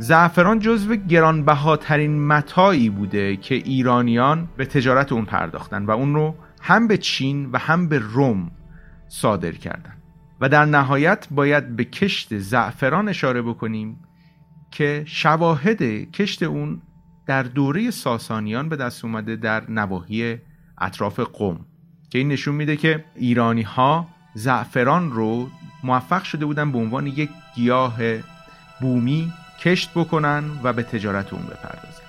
زعفران 0.02 0.60
جزو 0.60 0.96
گرانبهاترین 0.96 2.28
متاعی 2.28 2.90
بوده 2.90 3.36
که 3.38 3.56
ایرانیان 3.56 4.50
به 4.58 4.66
تجارت 4.66 5.12
اون 5.12 5.26
پرداختن 5.26 5.86
و 5.86 5.92
اون 5.92 6.16
رو 6.16 6.36
هم 6.62 6.88
به 6.88 6.98
چین 6.98 7.50
و 7.52 7.58
هم 7.58 7.88
به 7.88 8.00
روم 8.00 8.52
صادر 9.08 9.52
کردن. 9.52 9.94
و 10.42 10.50
در 10.50 10.66
نهایت 10.66 11.28
باید 11.32 11.76
به 11.76 11.84
کشت 11.84 12.38
زعفران 12.38 13.10
اشاره 13.10 13.42
بکنیم 13.42 14.00
که 14.72 15.04
شواهد 15.06 15.82
کشت 16.12 16.44
اون 16.44 16.82
در 17.28 17.44
دوره 17.44 17.92
ساسانیان 17.92 18.70
به 18.70 18.76
دست 18.76 19.06
اومده 19.06 19.36
در 19.36 19.72
نواحی 19.72 20.38
اطراف 20.78 21.20
قم 21.20 21.60
که 22.10 22.20
این 22.20 22.28
نشون 22.28 22.56
میده 22.56 22.78
که 22.78 23.06
ایرانی 23.16 23.62
ها 23.62 24.08
زعفران 24.34 25.12
رو 25.12 25.50
موفق 25.84 26.24
شده 26.24 26.46
بودن 26.46 26.72
به 26.72 26.78
عنوان 26.78 27.08
یک 27.08 27.30
گیاه 27.56 27.98
بومی 28.82 29.32
کشت 29.64 29.90
بکنن 29.96 30.60
و 30.64 30.74
به 30.74 30.84
تجارت 30.84 31.34
اون 31.34 31.42
بپردازن. 31.42 32.04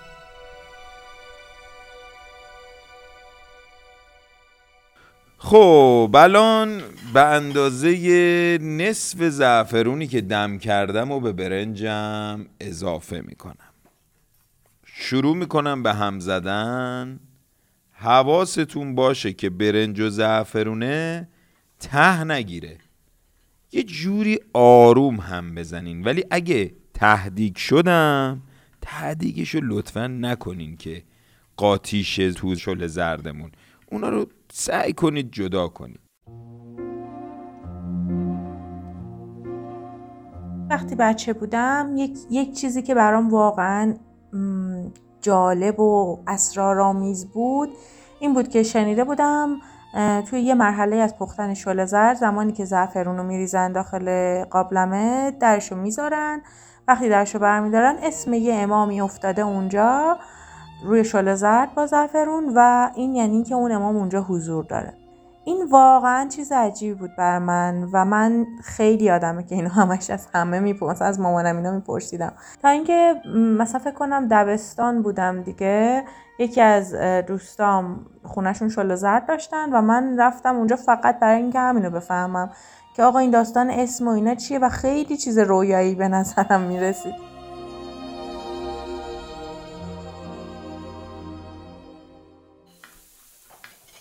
خب 5.38 6.10
الان 6.14 6.82
به 7.14 7.20
اندازه 7.20 8.58
نصف 8.62 9.22
زعفرونی 9.22 10.06
که 10.06 10.20
دم 10.20 10.58
کردم 10.58 11.10
و 11.10 11.20
به 11.20 11.32
برنجم 11.32 12.46
اضافه 12.60 13.20
می‌کنم. 13.20 13.54
شروع 14.84 15.36
می‌کنم 15.36 15.82
به 15.82 15.94
هم 15.94 16.20
زدن. 16.20 17.20
حواستون 17.92 18.94
باشه 18.94 19.32
که 19.32 19.50
برنج 19.50 20.00
و 20.00 20.08
زعفرونه 20.08 21.28
ته 21.80 22.24
نگیره. 22.24 22.78
یه 23.72 23.82
جوری 23.82 24.40
آروم 24.52 25.20
هم 25.20 25.54
بزنین. 25.54 26.04
ولی 26.04 26.24
اگه 26.30 26.72
تهدیگ 27.00 27.56
شدم. 27.56 28.40
تهدیگشو 28.82 29.60
لطفا 29.62 30.06
نکنین 30.06 30.76
که 30.76 31.02
قاطیش 31.56 32.16
تو 32.16 32.54
شل 32.54 32.86
زردمون. 32.86 33.50
اونا 33.92 34.08
رو 34.08 34.26
سعی 34.52 34.92
کنید 34.92 35.32
جدا 35.32 35.68
کنید. 35.68 36.00
وقتی 40.70 40.94
بچه 40.94 41.32
بودم 41.32 41.94
یک, 41.96 42.18
یک 42.30 42.52
چیزی 42.60 42.82
که 42.82 42.94
برام 42.94 43.30
واقعا 43.30 43.94
جالب 45.20 45.80
و 45.80 46.18
اسرارآمیز 46.26 47.26
بود 47.26 47.68
این 48.20 48.34
بود 48.34 48.48
که 48.48 48.62
شنیده 48.62 49.04
بودم 49.04 49.56
توی 50.30 50.40
یه 50.40 50.54
مرحله 50.54 50.96
از 50.96 51.16
پختن 51.16 51.54
شل 51.54 51.84
زرد 51.84 52.16
زمانی 52.16 52.52
که 52.52 52.64
زعفرون 52.64 53.16
رو 53.16 53.22
میریزن 53.22 53.72
داخل 53.72 54.44
قابلمه 54.44 55.30
درشو 55.30 55.76
می‌ذارن. 55.76 56.42
وقتی 56.88 57.08
درشو 57.08 57.38
برمیدارن 57.38 57.96
اسم 58.02 58.32
یه 58.32 58.54
امامی 58.54 59.00
افتاده 59.00 59.42
اونجا 59.42 60.18
روی 60.84 61.04
شل 61.04 61.34
زرد 61.34 61.74
با 61.74 61.86
زعفرون 61.86 62.52
و 62.56 62.90
این 62.94 63.14
یعنی 63.14 63.44
که 63.44 63.54
اون 63.54 63.72
امام 63.72 63.96
اونجا 63.96 64.22
حضور 64.22 64.64
داره. 64.64 64.94
این 65.44 65.66
واقعا 65.70 66.28
چیز 66.28 66.52
عجیبی 66.52 66.94
بود 66.94 67.10
بر 67.18 67.38
من 67.38 67.88
و 67.92 68.04
من 68.04 68.46
خیلی 68.64 69.04
یادمه 69.04 69.42
که 69.42 69.54
اینو 69.54 69.68
همش 69.68 70.10
از 70.10 70.26
همه 70.34 70.60
می‌پرسم 70.60 71.04
از 71.04 71.20
مامانم 71.20 71.56
اینا 71.56 71.70
میپرسیدم. 71.70 72.32
تا 72.62 72.68
اینکه 72.68 73.14
مثلا 73.34 73.80
فکر 73.80 73.94
کنم 73.94 74.28
دبستان 74.30 75.02
بودم 75.02 75.42
دیگه. 75.42 76.04
یکی 76.38 76.60
از 76.60 76.94
دوستام 77.26 78.06
خونشون 78.24 78.68
شل 78.68 78.94
زرد 78.94 79.26
داشتن 79.26 79.72
و 79.72 79.80
من 79.80 80.20
رفتم 80.20 80.56
اونجا 80.56 80.76
فقط 80.76 81.18
برای 81.18 81.42
اینکه 81.42 81.58
همینو 81.58 81.90
بفهمم. 81.90 82.50
که 83.00 83.04
آقا 83.04 83.18
این 83.18 83.30
داستان 83.30 83.70
اسم 83.70 84.08
و 84.08 84.10
اینا 84.10 84.34
چیه 84.34 84.58
و 84.58 84.68
خیلی 84.68 85.16
چیز 85.16 85.38
رویایی 85.38 85.94
به 85.94 86.08
نظرم 86.08 86.60
می‌رسید. 86.60 87.14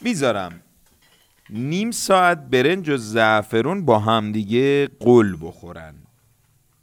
می‌ذارم. 0.01 0.61
نیم 1.49 1.91
ساعت 1.91 2.37
برنج 2.37 2.89
و 2.89 2.97
زعفرون 2.97 3.85
با 3.85 3.99
همدیگه 3.99 4.87
قل 4.99 5.35
بخورن 5.41 5.95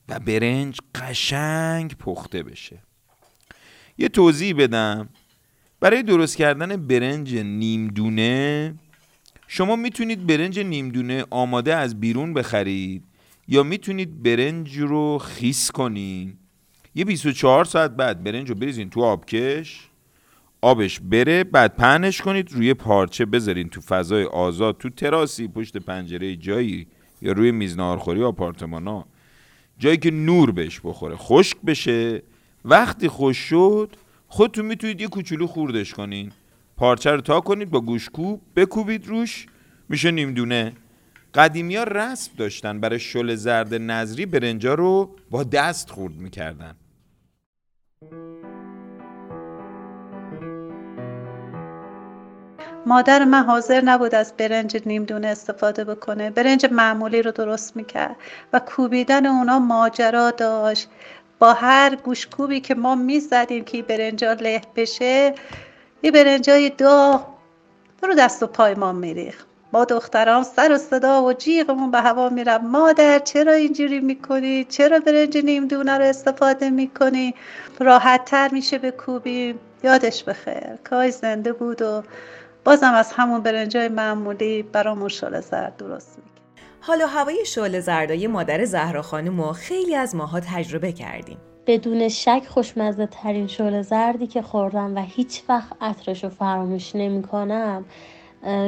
و 0.08 0.18
برنج 0.18 0.80
قشنگ 0.94 1.96
پخته 1.96 2.42
بشه. 2.42 2.78
یه 3.98 4.08
توضیح 4.08 4.56
بدم. 4.56 5.08
برای 5.80 6.02
درست 6.02 6.36
کردن 6.36 6.76
برنج 6.76 7.34
نیم 7.34 7.88
دونه 7.88 8.74
شما 9.48 9.76
می‌تونید 9.76 10.26
برنج 10.26 10.58
نیم 10.58 10.88
دونه 10.88 11.24
آماده 11.30 11.74
از 11.74 12.00
بیرون 12.00 12.34
بخرید 12.34 13.04
یا 13.48 13.62
می‌تونید 13.62 14.22
برنج 14.22 14.78
رو 14.78 15.18
خیس 15.18 15.70
کنین. 15.70 16.34
یه 16.94 17.04
24 17.04 17.64
ساعت 17.64 17.90
بعد 17.90 18.24
برنج 18.24 18.48
رو 18.48 18.54
بریزین 18.54 18.90
تو 18.90 19.02
آبکش. 19.02 19.88
آبش 20.60 21.00
بره 21.00 21.44
بعد 21.44 21.76
پهنش 21.76 22.20
کنید 22.20 22.52
روی 22.52 22.74
پارچه 22.74 23.24
بذارین 23.24 23.68
تو 23.68 23.80
فضای 23.80 24.24
آزاد 24.24 24.78
تو 24.78 24.90
تراسی 24.90 25.48
پشت 25.48 25.76
پنجره 25.76 26.36
جایی 26.36 26.86
یا 27.22 27.32
روی 27.32 27.50
میز 27.52 27.76
ناهارخوری 27.76 28.22
آپارتمان 28.22 28.86
ها 28.86 29.06
جایی 29.78 29.96
که 29.96 30.10
نور 30.10 30.50
بهش 30.50 30.80
بخوره 30.84 31.16
خشک 31.16 31.56
بشه. 31.66 32.22
وقتی 32.64 33.08
خوش 33.08 33.36
شد 33.36 33.96
خودتون 34.28 34.64
می‌تونید 34.64 35.00
یه 35.00 35.08
کوچولو 35.08 35.46
خوردش 35.46 35.94
کنین. 35.94 36.32
پارچه 36.76 37.10
رو 37.10 37.20
تا 37.20 37.40
کنید 37.40 37.70
با 37.70 37.80
گوشکوب 37.80 38.40
بکوبید 38.56 39.06
روش. 39.06 39.46
میشه 39.88 40.10
نیم 40.10 40.34
دونه. 40.34 40.72
قدیمی 41.34 41.76
ها 41.76 41.84
رسم 41.84 42.32
داشتن 42.38 42.80
برای 42.80 42.98
شل 42.98 43.34
زرد 43.34 43.74
نظری 43.74 44.26
برنجا 44.26 44.74
رو 44.74 45.16
با 45.30 45.42
دست 45.42 45.90
خورد 45.90 46.14
می‌کردن. 46.14 46.76
مادر 52.86 53.24
من 53.24 53.44
حاضر 53.44 53.80
نبود 53.80 54.14
از 54.14 54.34
برنج 54.38 54.82
نیم 54.86 55.04
دونه 55.04 55.26
استفاده 55.26 55.84
بکنه. 55.84 56.30
برنج 56.30 56.66
معمولی 56.72 57.22
رو 57.22 57.30
درست 57.30 57.76
می‌کرد 57.76 58.16
و 58.52 58.58
کوبیدن 58.58 59.26
اونا 59.26 59.58
ماجرا 59.58 60.30
داشت. 60.30 60.88
با 61.38 61.52
هر 61.52 61.96
گوشکوبی 61.96 62.60
که 62.60 62.74
ما 62.74 62.94
می‌زدیم 62.94 63.64
که 63.64 63.82
برنجا 63.82 64.32
له 64.32 64.62
بشه 64.76 65.34
یه 66.06 66.12
برنجای 66.12 66.70
داغ 66.70 67.26
رو 68.02 68.14
دست 68.14 68.42
و 68.42 68.46
پای 68.46 68.74
ما 68.74 68.92
میریخت. 68.92 69.46
ما 69.72 69.84
دختران 69.84 70.42
سر 70.42 70.72
و 70.72 70.78
صدا 70.78 71.24
و 71.24 71.32
جیغمون 71.32 71.90
به 71.90 72.00
هوا 72.00 72.28
میرم 72.28 72.66
مادر 72.66 73.18
چرا 73.18 73.52
اینجوری 73.52 74.00
می‌کنی؟ 74.00 74.64
چرا 74.64 74.98
برنج 74.98 75.38
نیم 75.38 75.68
دونه 75.68 75.98
رو 75.98 76.04
استفاده 76.04 76.70
می‌کنی؟ 76.70 77.34
راحت 77.80 78.24
تر 78.24 78.48
میشه 78.52 78.78
بکوبیم. 78.78 79.58
یادش 79.84 80.24
بخیر. 80.24 80.76
کاش 80.84 81.12
زنده 81.12 81.52
بود 81.52 81.82
و 81.82 82.02
بازم 82.64 82.94
از 82.94 83.12
همون 83.12 83.40
برنجای 83.42 83.88
معمولی 83.88 84.62
برامون 84.62 85.08
شل 85.08 85.40
زرد 85.40 85.76
درست 85.76 86.18
می‌کنه 86.18 86.66
حال 86.80 87.02
و 87.02 87.06
هوای 87.06 87.44
شعله 87.44 87.80
زردای 87.80 88.26
مادر 88.26 88.64
زهرا 88.64 89.02
خانم 89.02 89.52
خیلی 89.52 89.94
از 89.94 90.14
ماها 90.14 90.40
تجربه 90.40 90.92
کردیم. 90.92 91.38
بدون 91.66 92.08
شک 92.08 92.42
خوشمزه 92.48 93.06
ترین 93.06 93.46
شل 93.46 93.82
زردی 93.82 94.26
که 94.26 94.42
خوردم 94.42 94.96
و 94.96 95.02
هیچ 95.02 95.42
وقت 95.48 95.72
عطرش 95.80 96.24
رو 96.24 96.30
فراموش 96.30 96.96
نمی 96.96 97.22
کنم 97.22 97.84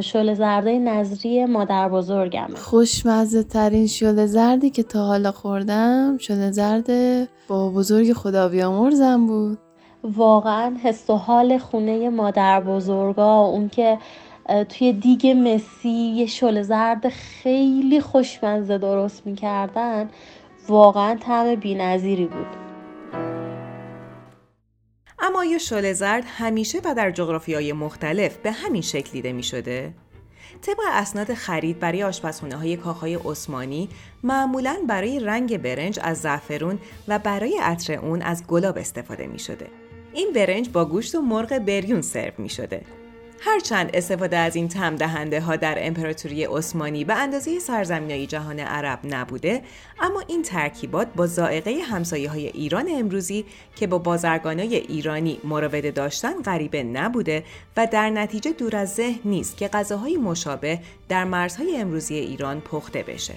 شل 0.01 0.35
زردای 0.35 0.79
نظری 0.79 1.45
مادر 1.45 1.89
بزرگم 1.89 2.49
خوشمزه 2.57 3.43
ترین 3.43 3.87
شل 3.87 4.27
زردی 4.27 4.71
که 4.71 4.83
تا 4.83 5.05
حالا 5.05 5.33
خوردم 5.33 6.19
شل 6.19 6.51
زرد 6.51 6.89
با 7.49 7.71
بزرگ 7.71 8.13
خدا 8.13 8.49
بیامرزم 8.49 9.27
بود. 9.27 9.59
واقعا 10.05 10.77
حس 10.83 11.11
و 11.11 11.17
حال 11.17 11.59
خونه 11.59 12.09
مادر 12.09 12.61
بزرگا 12.61 13.41
اون 13.41 13.69
که 13.69 13.99
توی 14.69 14.93
دیگ 14.93 15.27
مسی 15.27 15.89
یه 15.89 16.27
شل 16.27 16.63
زرد 16.63 17.09
خیلی 17.09 18.01
خوشمزه 18.01 18.79
درست 18.79 19.27
می‌کردن 19.27 20.09
واقعا 20.69 21.15
طعم 21.15 21.55
بینظیری 21.55 22.27
بود. 22.27 22.68
اما 25.21 25.39
آیا 25.39 25.59
شل 25.59 25.93
زرد 25.93 26.25
همیشه 26.27 26.81
و 26.85 26.95
در 26.95 27.11
جغرافیای 27.11 27.73
مختلف 27.73 28.37
به 28.37 28.53
همین 28.53 28.83
شکل 28.83 29.11
دیده 29.11 29.33
می 29.33 29.43
شده؟ 29.43 29.95
طبق 30.63 30.77
اسناد 30.91 31.35
خرید 31.35 31.79
برای 31.79 32.03
آشپزخونه 32.03 32.57
های 32.57 32.77
کاخهای 32.77 33.15
عثمانی 33.15 33.89
معمولا 34.23 34.77
برای 34.89 35.21
رنگ 35.21 35.63
برنج 35.63 35.99
از 36.03 36.21
زعفرون 36.21 36.79
و 37.09 37.19
برای 37.19 37.59
عطر 37.63 37.93
اون 37.93 38.23
از 38.23 38.47
گلاب 38.47 38.79
استفاده 38.79 39.27
می 39.27 39.39
شده. 39.39 39.67
این 40.13 40.33
برنج 40.33 40.69
با 40.69 40.85
گوشت 40.85 41.15
و 41.15 41.21
مرغ 41.21 41.59
بریون 41.59 42.03
سرو 42.03 42.33
می 42.39 42.49
شده. 42.49 42.83
هرچند 43.41 43.91
استفاده 43.95 44.37
از 44.37 44.57
این 44.57 44.69
تم 44.69 44.97
دهنده 44.97 45.41
ها 45.41 45.57
در 45.57 45.79
امپراتوری 45.81 46.45
عثمانی 46.45 47.05
به 47.05 47.15
اندازه 47.15 47.59
سرزمینای 47.59 48.27
جهان 48.27 48.61
عرب 48.61 48.99
نبوده 49.05 49.63
اما 50.01 50.23
این 50.27 50.43
ترکیبات 50.43 51.09
با 51.17 51.27
ذائقه 51.27 51.81
همسایه 51.91 52.31
های 52.31 52.47
ایران 52.47 52.87
امروزی 52.91 53.45
که 53.77 53.87
با 53.87 53.99
بازرگانای 53.99 54.77
ایرانی 54.77 55.41
مراوده 55.45 55.91
داشتن 55.91 56.43
غریبه 56.43 56.83
نبوده 56.83 57.45
و 57.77 57.87
در 57.87 58.11
نتیجه 58.11 58.53
دور 58.53 58.77
از 58.77 58.95
ذهن 58.95 59.21
نیست 59.25 59.57
که 59.57 59.69
غذاهای 59.69 60.17
مشابه 60.17 60.79
در 61.09 61.25
مرزهای 61.25 61.77
امروزی 61.77 62.15
ایران 62.15 62.61
پخته 62.61 63.03
بشه. 63.03 63.35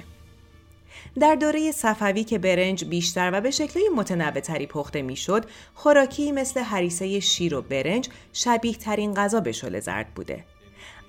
در 1.19 1.35
دوره 1.35 1.71
صفوی 1.71 2.23
که 2.23 2.37
برنج 2.37 2.85
بیشتر 2.85 3.29
و 3.33 3.41
به 3.41 3.51
شکلهای 3.51 3.89
متنوعتری 3.95 4.67
پخته 4.67 5.01
می‌شد، 5.01 5.45
خوراکی 5.73 6.31
مثل 6.31 6.59
هریسه 6.59 7.19
شیر 7.19 7.55
و 7.55 7.61
برنج 7.61 8.09
شبیه 8.33 8.73
ترین 8.73 9.13
غذا 9.13 9.39
به 9.39 9.51
شل 9.51 9.79
زرد 9.79 10.07
بوده. 10.15 10.45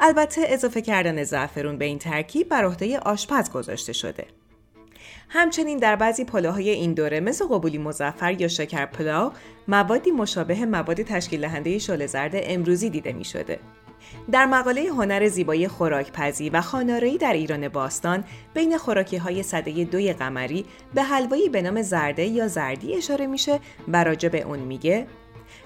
البته 0.00 0.42
اضافه 0.48 0.82
کردن 0.82 1.24
زعفرون 1.24 1.78
به 1.78 1.84
این 1.84 1.98
ترکیب 1.98 2.48
بر 2.48 2.64
عهده 2.64 2.98
آشپز 2.98 3.50
گذاشته 3.50 3.92
شده. 3.92 4.26
همچنین 5.28 5.78
در 5.78 5.96
بعضی 5.96 6.24
پلاهای 6.24 6.70
این 6.70 6.94
دوره 6.94 7.20
مثل 7.20 7.44
قبولی 7.44 7.78
مزفر 7.78 8.40
یا 8.40 8.48
شکر 8.48 8.86
پلاو 8.86 9.32
موادی 9.68 10.10
مشابه 10.10 10.66
مواد 10.66 11.02
تشکیل 11.02 11.40
دهنده 11.40 11.78
شل 11.78 12.06
زرد 12.06 12.32
امروزی 12.34 12.90
دیده 12.90 13.12
می 13.12 13.24
شده. 13.24 13.58
در 14.32 14.46
مقاله 14.46 14.82
هنر 14.82 15.28
زیبایی 15.28 15.68
خوراکپزی 15.68 16.50
و 16.50 16.60
خانارایی 16.60 17.18
در 17.18 17.32
ایران 17.32 17.68
باستان 17.68 18.24
بین 18.54 18.78
خوراکی 18.78 19.16
های 19.16 19.42
صده 19.42 19.84
دوی 19.84 20.12
قمری 20.12 20.64
به 20.94 21.02
حلوایی 21.02 21.48
به 21.48 21.62
نام 21.62 21.82
زرده 21.82 22.24
یا 22.24 22.48
زردی 22.48 22.94
اشاره 22.94 23.26
میشه 23.26 23.60
و 23.88 24.04
راجع 24.04 24.28
به 24.28 24.42
اون 24.42 24.58
میگه 24.58 25.06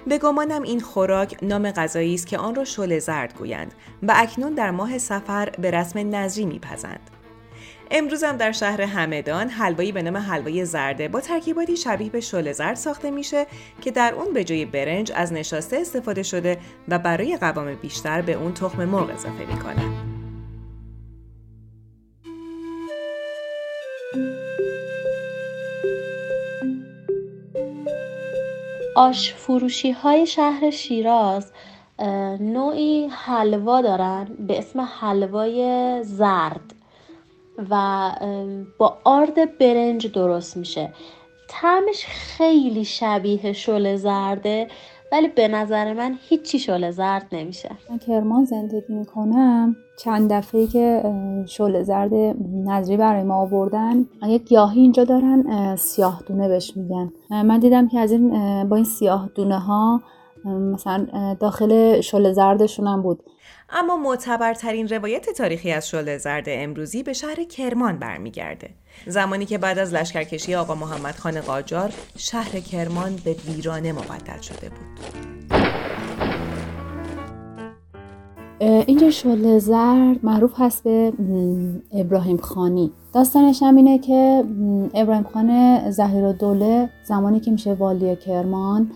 به 0.07 0.19
گمانم 0.19 0.63
این 0.63 0.81
خوراک 0.81 1.37
نام 1.43 1.71
غذایی 1.71 2.15
است 2.15 2.27
که 2.27 2.39
آن 2.39 2.55
را 2.55 2.65
شل 2.65 2.99
زرد 2.99 3.35
گویند 3.39 3.75
و 4.03 4.15
اکنون 4.17 4.55
در 4.55 4.71
ماه 4.71 4.99
سفر 4.99 5.51
به 5.51 5.71
رسم 5.71 6.15
نظری 6.15 6.47
میپزند. 6.47 7.11
امروز 7.91 8.25
هم 8.25 8.37
در 8.37 8.53
شهر 8.53 8.83
همدان 8.83 9.49
حلوایی 9.49 9.93
به 9.93 10.03
نام 10.03 10.17
حلوای 10.17 10.65
زرده 10.65 11.09
با 11.09 11.21
ترکیباتی 11.21 11.77
شبیه 11.77 12.11
به 12.11 12.21
شل 12.21 12.53
زرد 12.53 12.75
ساخته 12.75 13.11
میشه 13.11 13.47
که 13.81 13.91
در 13.91 14.15
اون 14.15 14.33
به 14.33 14.45
جای 14.45 14.65
برنج 14.65 15.13
از 15.15 15.33
نشاسته 15.33 15.77
استفاده 15.77 16.23
شده 16.23 16.59
و 16.89 16.99
برای 16.99 17.37
قوام 17.37 17.75
بیشتر 17.75 18.23
به 18.23 18.33
اون 18.33 18.55
تخم 18.55 18.85
مرغ 18.85 19.11
اضافه 19.11 19.47
می‌کنن. 19.47 19.93
آش 28.97 29.35
فروشی 29.35 29.91
های 29.91 30.27
شهر 30.27 30.71
شیراز 30.71 31.53
نوعی 32.41 33.09
حلوا 33.13 33.83
دارن 33.83 34.25
به 34.39 34.59
اسم 34.59 34.81
حلوای 34.81 36.01
زرد 36.03 36.76
و 37.71 38.11
با 38.79 38.99
آرد 39.05 39.59
برنج 39.59 40.13
درست 40.13 40.57
میشه. 40.57 40.93
طعمش 41.49 42.07
خیلی 42.07 42.85
شبیه 42.85 43.53
شل 43.53 43.97
زرده 43.97 44.69
ولی 45.13 45.29
به 45.29 45.49
نظر 45.49 45.93
من 45.93 46.19
هیچی 46.29 46.59
شل 46.59 46.91
زرد 46.91 47.27
نمیشه. 47.33 47.71
من 47.91 47.99
کرمان 47.99 48.45
زندگی 48.45 48.95
می‌کنم 48.95 49.77
چند 49.99 50.33
دفعه 50.33 50.67
که 50.67 51.03
شل 51.47 51.83
زرد 51.83 52.13
نظری 52.53 52.97
برای 52.97 53.23
ما 53.23 53.35
آوردن. 53.35 54.07
یک 54.27 54.45
گیاهی 54.45 54.81
اینجا 54.81 55.05
دارن 55.05 55.77
سیاه 55.77 56.23
دونه 56.27 56.49
بهش 56.49 56.77
میگن. 56.77 57.13
من 57.31 57.59
دیدم 57.59 57.89
که 57.89 57.99
از 57.99 58.13
این 58.13 58.65
با 58.69 58.77
این 58.77 58.85
سیاه 58.85 59.31
دونه 59.35 59.59
ها 59.59 60.01
مثلا 60.45 61.07
داخل 61.41 62.01
شل 62.01 62.33
زردشون 62.33 62.87
هم 62.87 63.03
بود. 63.03 63.23
اما 63.71 63.97
معتبرترین 63.97 64.89
روایت 64.89 65.31
تاریخی 65.31 65.73
از 65.73 65.89
شله 65.89 66.19
زرد 66.19 66.45
امروزی 66.49 67.03
به 67.03 67.13
شهر 67.13 67.45
کرمان 67.45 67.99
برمیگرده. 67.99 68.71
زمانی 69.07 69.47
که 69.47 69.59
بعد 69.59 69.79
از 69.79 69.95
لشکرکشی 69.95 70.55
آقا 70.55 70.75
محمد 70.75 71.15
خان 71.15 71.41
قاجار 71.41 71.93
شهر 72.17 72.61
کرمان 72.61 73.17
به 73.25 73.37
ویرانه 73.49 73.93
مبدل 73.93 74.41
شده 74.41 74.69
بود. 74.69 75.17
اینجا 78.61 79.11
شله 79.11 79.59
زرد 79.59 80.25
معروف 80.25 80.53
هست 80.57 80.85
به 80.85 81.13
ابراهیم 81.93 82.37
خانی. 82.37 82.93
داستانش 83.13 83.63
هم 83.63 83.77
اینه 83.77 83.99
که 83.99 84.45
ابراهیم 84.95 85.25
خان 85.25 85.91
زهیر 85.91 86.33
دوله 86.33 86.91
زمانی 87.05 87.41
که 87.41 87.51
میشه 87.51 87.75
والی 87.75 88.17
کرمان 88.17 88.91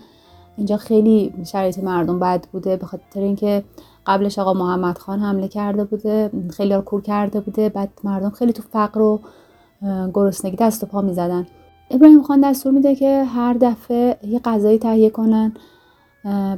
اینجا 0.57 0.77
خیلی 0.77 1.33
شرایط 1.45 1.79
مردم 1.79 2.19
بد 2.19 2.45
بوده 2.51 2.77
به 2.77 2.85
خاطر 2.85 3.19
اینکه 3.21 3.63
قبلش 4.05 4.39
آقا 4.39 4.53
محمد 4.53 4.97
خان 4.97 5.19
حمله 5.19 5.47
کرده 5.47 5.83
بوده 5.83 6.31
خیلی 6.49 6.73
ها 6.73 6.81
کور 6.81 7.01
کرده 7.01 7.39
بوده 7.39 7.69
بعد 7.69 7.89
مردم 8.03 8.29
خیلی 8.29 8.53
تو 8.53 8.63
فقر 8.71 9.01
و 9.01 9.19
گرسنگی 10.13 10.55
دست 10.55 10.83
و 10.83 10.87
پا 10.87 11.01
می‌زدن. 11.01 11.47
ابراهیم 11.91 12.23
خان 12.23 12.41
دستور 12.41 12.71
میده 12.71 12.95
که 12.95 13.23
هر 13.23 13.53
دفعه 13.53 14.17
یه 14.23 14.39
غذایی 14.39 14.77
تهیه 14.77 15.09
کنن 15.09 15.53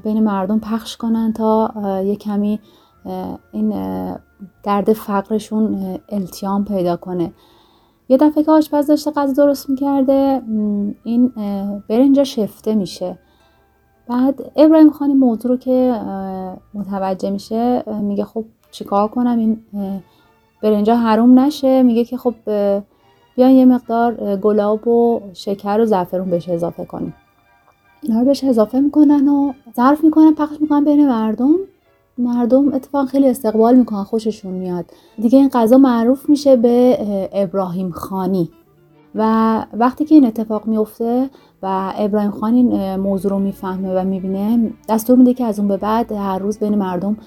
بین 0.03 0.23
مردم 0.23 0.59
پخش 0.59 0.97
کنن 0.97 1.33
تا 1.33 1.73
یه 2.05 2.15
کمی 2.15 2.59
این 3.51 3.69
درد 4.63 4.93
فقرشون 4.93 5.99
التیام 6.09 6.65
پیدا 6.65 6.95
کنه. 6.95 7.33
یه 8.09 8.17
دفعه 8.17 8.43
که 8.43 8.51
آشپز 8.51 8.87
داشته 8.87 9.11
غذا 9.11 9.45
درست 9.45 9.69
می‌کرده 9.69 10.41
این 11.03 11.33
برنجا 11.89 12.23
شفته 12.23 12.75
میشه. 12.75 13.19
بعد 14.07 14.51
ابراهیم 14.55 14.89
خانی 14.89 15.13
موضوع 15.13 15.51
رو 15.51 15.57
که 15.57 15.99
متوجه 16.73 17.29
میشه 17.29 17.83
میگه 17.87 18.25
خب 18.25 18.45
چیکار 18.71 19.07
کنم؟ 19.07 19.37
این 19.37 19.59
برنجا 20.63 20.95
حروم 20.95 21.39
نشه. 21.39 21.83
میگه 21.83 22.05
که 22.05 22.17
خب 22.17 22.33
بیان 23.35 23.51
یه 23.51 23.65
مقدار 23.65 24.35
گلاب 24.35 24.87
و 24.87 25.21
شکر 25.33 25.79
و 25.79 25.85
زعفرون 25.85 26.29
بهش 26.29 26.49
اضافه 26.49 26.85
کنیم. 26.85 27.13
اینا 28.01 28.19
رو 28.19 28.25
بهش 28.25 28.43
اضافه 28.43 28.79
می‌کنن 28.79 29.27
و 29.27 29.53
ظرف 29.75 30.03
می‌کنن 30.03 30.33
پخش 30.33 30.61
می‌کنن 30.61 30.85
بین 30.85 31.07
مردم. 31.07 31.55
مردم 32.17 32.73
اتفاقا 32.73 33.05
خیلی 33.05 33.27
استقبال 33.27 33.75
می‌کنن 33.75 34.03
خوششون 34.03 34.53
میاد. 34.53 34.85
دیگه 35.17 35.39
این 35.39 35.49
غذا 35.49 35.77
معروف 35.77 36.29
میشه 36.29 36.55
به 36.55 36.97
ابراهیم 37.33 37.91
خانی. 37.91 38.49
و 39.15 39.65
وقتی 39.73 40.05
که 40.05 40.15
این 40.15 40.25
اتفاق 40.25 40.67
میفته 40.67 41.29
و 41.63 41.93
ابراهیم 41.95 42.31
خان 42.31 42.53
این 42.53 42.95
موضوع 42.95 43.31
رو 43.31 43.39
می‌فهمه 43.39 43.93
و 43.93 44.03
می‌بینه 44.03 44.73
دستور 44.89 45.17
میده 45.17 45.33
که 45.33 45.45
از 45.45 45.59
اون 45.59 45.67
به 45.67 45.77
بعد 45.77 46.11
هر 46.11 46.39
روز 46.39 46.59
بین 46.59 46.75
مردم 46.75 47.17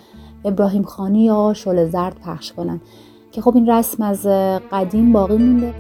ابراهیم 0.45 0.83
خانی 0.83 1.25
یا 1.25 1.53
شل 1.57 1.87
زرد 1.87 2.21
پخش 2.21 2.53
کنن 2.53 2.81
که 3.33 3.41
خب 3.41 3.57
این 3.57 3.71
رسم 3.71 4.03
از 4.03 4.27
قدیم 4.73 5.13
باقی 5.13 5.37
مونده 5.37 5.75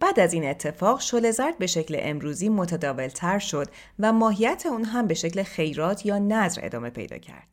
بعد 0.00 0.20
از 0.20 0.32
این 0.32 0.44
اتفاق 0.44 1.00
شل 1.00 1.30
زرد 1.30 1.58
به 1.58 1.66
شکل 1.66 1.96
امروزی 2.00 2.48
متداول 2.48 3.08
تر 3.08 3.38
شد 3.38 3.66
و 3.98 4.12
ماهیت 4.12 4.66
اون 4.70 4.84
هم 4.84 5.06
به 5.06 5.14
شکل 5.14 5.42
خیرات 5.42 6.06
یا 6.06 6.18
نظر 6.18 6.60
ادامه 6.64 6.90
پیدا 6.90 7.18
کرد. 7.18 7.51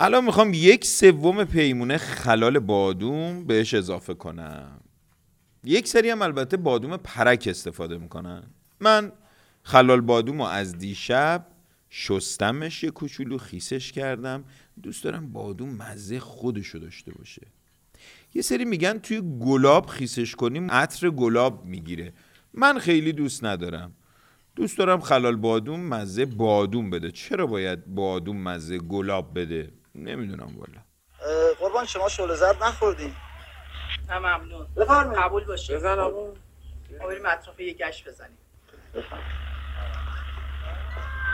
الان 0.00 0.24
می‌خوام 0.24 0.54
یک 0.54 0.84
سوم 0.84 1.44
پیمونه 1.44 1.98
خلال 1.98 2.58
بادوم 2.58 3.44
بهش 3.44 3.74
اضافه 3.74 4.14
کنم. 4.14 4.80
یک 5.64 5.88
سری 5.88 6.10
هم 6.10 6.22
البته 6.22 6.56
بادوم 6.56 6.96
پرک 6.96 7.48
استفاده 7.50 7.98
می‌کنن. 7.98 8.42
من 8.80 9.12
خلال 9.62 10.00
بادوم 10.00 10.38
رو 10.38 10.48
از 10.48 10.78
دیشب 10.78 11.46
شستمش 11.90 12.84
یه 12.84 12.90
کوچولو 12.90 13.38
خیسش 13.38 13.92
کردم. 13.92 14.44
دوست 14.82 15.04
دارم 15.04 15.32
بادوم 15.32 15.68
مزه 15.68 16.20
خودشو 16.20 16.78
داشته 16.78 17.12
باشه. 17.12 17.46
یه 18.34 18.42
سری 18.42 18.64
میگن 18.64 18.98
توی 18.98 19.22
گلاب 19.40 19.86
خیسش 19.86 20.34
کنیم 20.34 20.70
عطر 20.70 21.10
گلاب 21.10 21.64
می‌گیره. 21.64 22.12
من 22.54 22.78
خیلی 22.78 23.12
دوست 23.12 23.44
ندارم. 23.44 23.92
دوست 24.56 24.78
دارم 24.78 25.00
خلال 25.00 25.36
بادوم 25.36 25.80
مزه 25.80 26.26
بادوم 26.26 26.90
بده. 26.90 27.10
چرا 27.10 27.46
باید 27.46 27.86
بادوم 27.86 28.36
مزه 28.36 28.78
گلاب 28.78 29.38
بده؟ 29.38 29.72
نمی‌دونم 30.04 30.58
والا. 30.58 30.80
قربان 31.60 31.86
شما 31.86 32.08
شعله 32.08 32.34
زرد 32.34 32.62
نخوردین 32.62 33.14
نه 34.08 34.18
ممنون. 34.18 34.66
بفرمایید. 34.76 35.22
قبول 35.22 35.44
باشه. 35.44 35.76
بزن 35.76 35.98
آقا. 35.98 36.26
ما 37.00 37.06
بریم 37.06 37.26
اطراف 37.26 37.60
یه 37.60 37.72
گشت 37.72 38.08
بزنیم. 38.08 38.38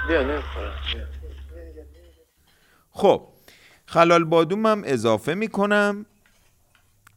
بیا 0.09 0.23
نمی‌خورم 0.23 0.75
خب 2.91 3.29
خلال 3.87 4.25
بادوم 4.25 4.67
هم 4.67 4.83
اضافه 4.85 5.35
می‌کنم. 5.35 6.07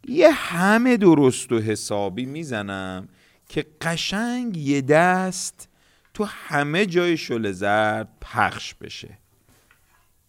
یه 0.08 0.32
همه 0.32 0.98
درست 0.98 1.52
و 1.52 1.60
حسابی 1.60 2.26
می‌زنم 2.26 3.10
که 3.50 3.66
قشنگ 3.82 4.58
یه 4.58 4.82
دست 4.82 5.70
تو 6.14 6.24
همه 6.24 6.86
جای 6.86 7.18
شل 7.18 7.52
زرد 7.52 8.08
پخش 8.22 8.74
بشه. 8.74 9.18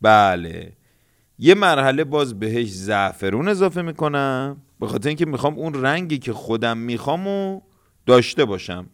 بله. 0.01 0.73
یه 1.39 1.55
مرحله 1.55 2.05
باز 2.05 2.39
بهش 2.39 2.69
زعفرون 2.71 3.49
اضافه 3.49 3.83
می‌کنم. 3.83 4.63
به 4.81 4.87
خاطر 4.87 5.09
اینکه 5.09 5.27
می‌خوام 5.27 5.55
اون 5.55 5.75
رنگی 5.75 6.19
که 6.19 6.33
خودم 6.33 6.79
می‌خوام 6.79 7.27
و 7.27 7.61
داشته 8.07 8.45
باشم. 8.45 8.87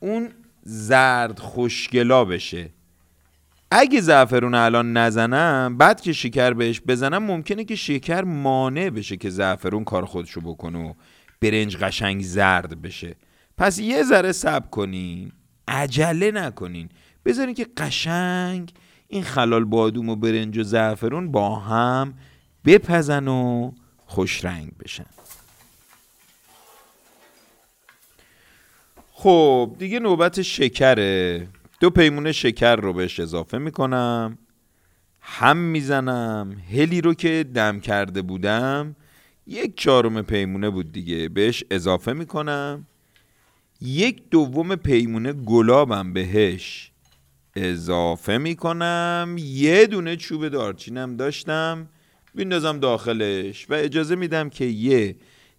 اون 0.00 0.28
زرد 0.62 1.38
خوشگلا 1.38 2.24
بشه. 2.24 2.70
اگه 3.70 4.00
زعفرون 4.00 4.54
الان 4.54 4.92
نزنم 4.92 5.78
بعد 5.78 6.00
که 6.00 6.12
شکر 6.12 6.52
بهش 6.52 6.80
بزنم 6.88 7.22
ممکنه 7.22 7.64
که 7.64 7.76
شکر 7.76 8.24
مانع 8.24 8.90
بشه 8.90 9.16
که 9.16 9.30
زعفرون 9.30 9.84
کار 9.84 10.04
خودشو 10.04 10.40
بکنه 10.40 10.78
و 10.78 10.92
برنج 11.40 11.76
قشنگ 11.76 12.22
زرد 12.22 12.82
بشه. 12.82 13.16
پس 13.58 13.78
یه 13.78 14.02
ذره 14.02 14.32
صبر 14.32 14.68
کنین. 14.68 15.32
عجله 15.68 16.30
نکنین. 16.30 16.88
بذارین 17.24 17.54
که 17.54 17.66
قشنگ 17.76 18.72
این 19.14 19.22
خلال 19.22 19.64
بادوم 19.64 20.08
و 20.08 20.16
برنج 20.16 20.58
و 20.58 20.62
زعفرون 20.62 21.32
با 21.32 21.56
هم 21.56 22.14
بپزن 22.64 23.28
و 23.28 23.72
خوش 24.06 24.44
رنگ 24.44 24.72
بشن. 24.84 25.06
خب 29.12 29.76
دیگه 29.78 29.98
نوبت 29.98 30.42
شکره. 30.42 31.48
دو 31.80 31.90
پیمونه 31.90 32.32
شکر 32.32 32.76
رو 32.76 32.92
بهش 32.92 33.20
اضافه 33.20 33.58
می‌کنم. 33.58 34.38
هم 35.20 35.56
می‌زنم. 35.56 36.62
هلی 36.72 37.00
رو 37.00 37.14
که 37.14 37.46
دم 37.54 37.80
کرده 37.80 38.22
بودم 38.22 38.96
یک 39.46 39.76
چهارم 39.76 40.22
پیمونه 40.22 40.70
بود 40.70 40.92
دیگه. 40.92 41.28
بهش 41.28 41.64
اضافه 41.70 42.12
می‌کنم. 42.12 42.86
یک 43.80 44.22
دوم 44.30 44.76
پیمونه 44.76 45.32
گلابم 45.32 46.12
بهش. 46.12 46.90
اضافه 47.56 48.38
می‌کنم. 48.38 49.36
یه 49.38 49.86
دونه 49.86 50.16
چوب 50.16 50.48
دارچینم 50.48 51.16
داشتم. 51.16 51.88
بیندازم 52.34 52.78
داخلش 52.80 53.70
و 53.70 53.74
اجازه 53.74 54.16
میدم 54.16 54.48
که 54.48 54.64
یه 54.64 55.16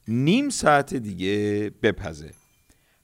نیم 0.07 0.49
ساعت 0.49 0.93
دیگه 0.93 1.71
بپزه. 1.83 2.31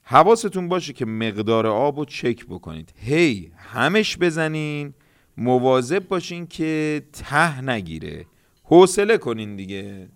حواستون 0.04 0.68
باشه 0.68 0.94
که 0.94 1.06
مقدار 1.06 1.68
آب 1.68 2.00
رو 2.00 2.06
چک 2.06 2.46
بکنید. 2.46 2.94
هی 2.98 3.52
همش 3.58 4.18
بزنین. 4.18 4.94
مواظب 5.38 6.08
باشین 6.08 6.48
که 6.48 7.02
ته 7.14 7.62
نگیره. 7.62 8.26
حوصله 8.64 9.18
کنین 9.18 9.56
دیگه. 9.56 10.08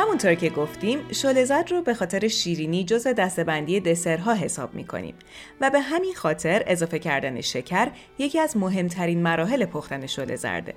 همونطور 0.00 0.34
که 0.34 0.50
گفتیم 0.50 1.08
شلزد 1.12 1.66
رو 1.70 1.82
به 1.82 1.94
خاطر 1.94 2.28
شیرینی 2.28 2.84
جز 2.84 3.06
دستبندی 3.06 3.80
دسرها 3.80 4.34
حساب 4.34 4.74
می 4.74 4.84
کنیم 4.86 5.14
و 5.60 5.70
به 5.70 5.80
همین 5.80 6.14
خاطر 6.14 6.62
اضافه 6.66 6.98
کردن 6.98 7.40
شکر 7.40 7.88
یکی 8.18 8.38
از 8.38 8.56
مهمترین 8.56 9.22
مراحل 9.22 9.64
پختن 9.64 10.06
شلزرده. 10.06 10.74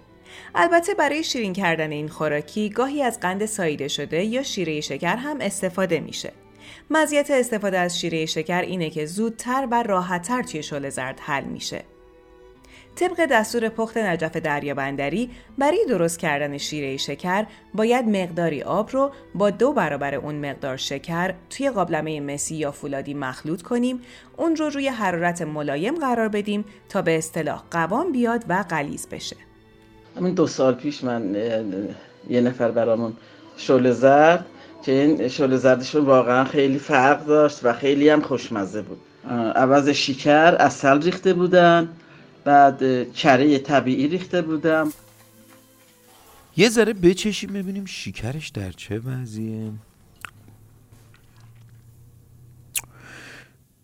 البته 0.56 0.94
برای 0.94 1.24
شیرین 1.24 1.54
کردن 1.54 1.92
این 1.92 2.08
خوراکی 2.08 2.70
گاهی 2.70 3.04
از 3.04 3.20
قند 3.20 3.46
ساییده 3.46 3.88
شده 3.88 4.24
یا 4.24 4.44
شیره 4.44 4.82
شکر 4.82 5.16
هم 5.16 5.38
استفاده 5.42 6.00
میشه. 6.00 6.32
مزیت 6.90 7.32
استفاده 7.32 7.80
از 7.80 8.00
شیره 8.00 8.26
شکر 8.26 8.62
اینه 8.62 8.90
که 8.90 9.06
زودتر 9.06 9.68
و 9.72 9.84
راحتتر 9.84 10.44
توی 10.44 10.64
شل 10.64 10.90
زرد 10.90 11.20
حل 11.20 11.44
میشه. 11.44 11.84
طبق 12.96 13.26
دستور 13.32 13.70
پخت 13.70 13.98
نجف 13.98 14.38
دریابندری 14.38 15.30
برای 15.58 15.86
درست 15.90 16.20
کردن 16.20 16.58
شیره 16.58 16.98
شکر 16.98 17.46
باید 17.74 18.06
مقداری 18.06 18.64
آب 18.64 18.90
رو 18.92 19.12
با 19.36 19.50
دو 19.50 19.74
برابر 19.74 20.16
اون 20.16 20.36
مقدار 20.50 20.78
شکر 20.78 21.34
توی 21.50 21.70
قابلمه 21.70 22.20
مسی 22.20 22.56
یا 22.56 22.72
فولادی 22.72 23.14
مخلوط 23.14 23.62
کنیم. 23.62 24.02
اون 24.38 24.56
رو 24.56 24.70
روی 24.70 24.88
حرارت 24.88 25.42
ملایم 25.42 25.96
قرار 25.96 26.28
بدیم 26.28 26.66
تا 26.90 27.02
به 27.02 27.18
اصطلاح 27.18 27.64
قوام 27.72 28.12
بیاد 28.12 28.46
و 28.50 28.64
غلیظ 28.64 29.08
بشه. 29.08 29.36
همین 30.18 30.34
دو 30.34 30.48
سال 30.48 30.74
پیش 30.74 31.04
من 31.04 31.36
یه 32.30 32.42
نفر 32.42 32.72
برامون 32.72 33.14
شل 33.58 33.92
زرد 33.92 34.46
که 34.84 34.92
این 34.92 35.28
شل 35.28 35.56
زردشون 35.56 36.06
واقعا 36.06 36.44
خیلی 36.44 36.80
فرق 36.80 37.26
داشت 37.26 37.60
و 37.64 37.74
خیلی 37.74 38.10
هم 38.10 38.22
خوشمزه 38.22 38.82
بود. 38.82 39.00
عوض 39.56 39.90
شکر 39.90 40.56
اصل 40.60 41.02
ریخته 41.02 41.34
بودن. 41.34 41.90
بعد 42.44 43.14
کره 43.14 43.60
طبیعی 43.60 44.08
ریخته 44.08 44.42
بودم. 44.42 44.94
یه 46.58 46.70
ذره 46.70 46.94
بچشیم 46.94 47.54
ببینیم 47.54 47.86
شکرش 47.86 48.50
در 48.50 48.72
چه 48.72 49.00
وضعیه. 49.00 49.72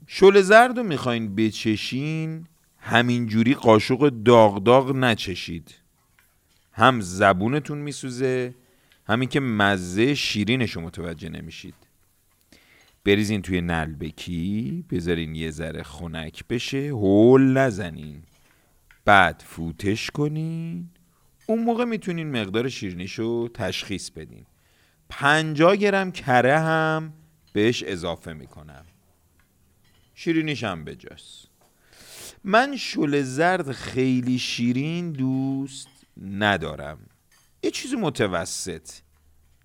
شل 0.07 0.41
زرد 0.41 0.77
رو 0.77 0.83
می‌خواین 0.83 1.35
بچشین 1.35 2.45
همینجوری 2.77 3.53
قاشق 3.53 4.09
داغ 4.09 4.63
داغ 4.63 4.95
نچشید. 4.95 5.75
هم 6.73 7.01
زبونتون 7.01 7.77
میسوزه 7.77 8.55
همین 9.07 9.29
که 9.29 9.39
مزه 9.39 10.15
شیرینش 10.15 10.71
رو 10.71 10.81
متوجه 10.81 11.29
نمیشید. 11.29 11.73
بریزین 13.05 13.41
توی 13.41 13.61
نلبکی 13.61 14.85
بذارین 14.91 15.35
یه 15.35 15.51
ذره 15.51 15.83
خنک 15.83 16.47
بشه 16.47 16.87
هول 16.87 17.41
نزنین. 17.41 18.23
بعد 19.05 19.43
فوتش 19.47 20.11
کنین. 20.11 20.89
اون 21.45 21.63
موقع 21.63 21.85
می‌تونین 21.85 22.41
مقدار 22.41 22.69
شیرینیشو 22.69 23.47
تشخیص 23.47 24.09
بدین. 24.09 24.45
پنجا 25.09 25.75
گرم 25.75 26.11
کره 26.11 26.59
هم 26.59 27.13
بهش 27.53 27.83
اضافه 27.83 28.33
می‌کنم. 28.33 28.85
شیرینیش 30.15 30.63
هم 30.63 30.83
بجاست. 30.83 31.49
من 32.43 32.77
شل 32.77 33.21
زرد 33.21 33.71
خیلی 33.71 34.39
شیرین 34.39 35.11
دوست 35.11 35.87
ندارم. 36.21 36.99
یه 37.63 37.71
چیز 37.71 37.93
متوسط. 37.93 38.89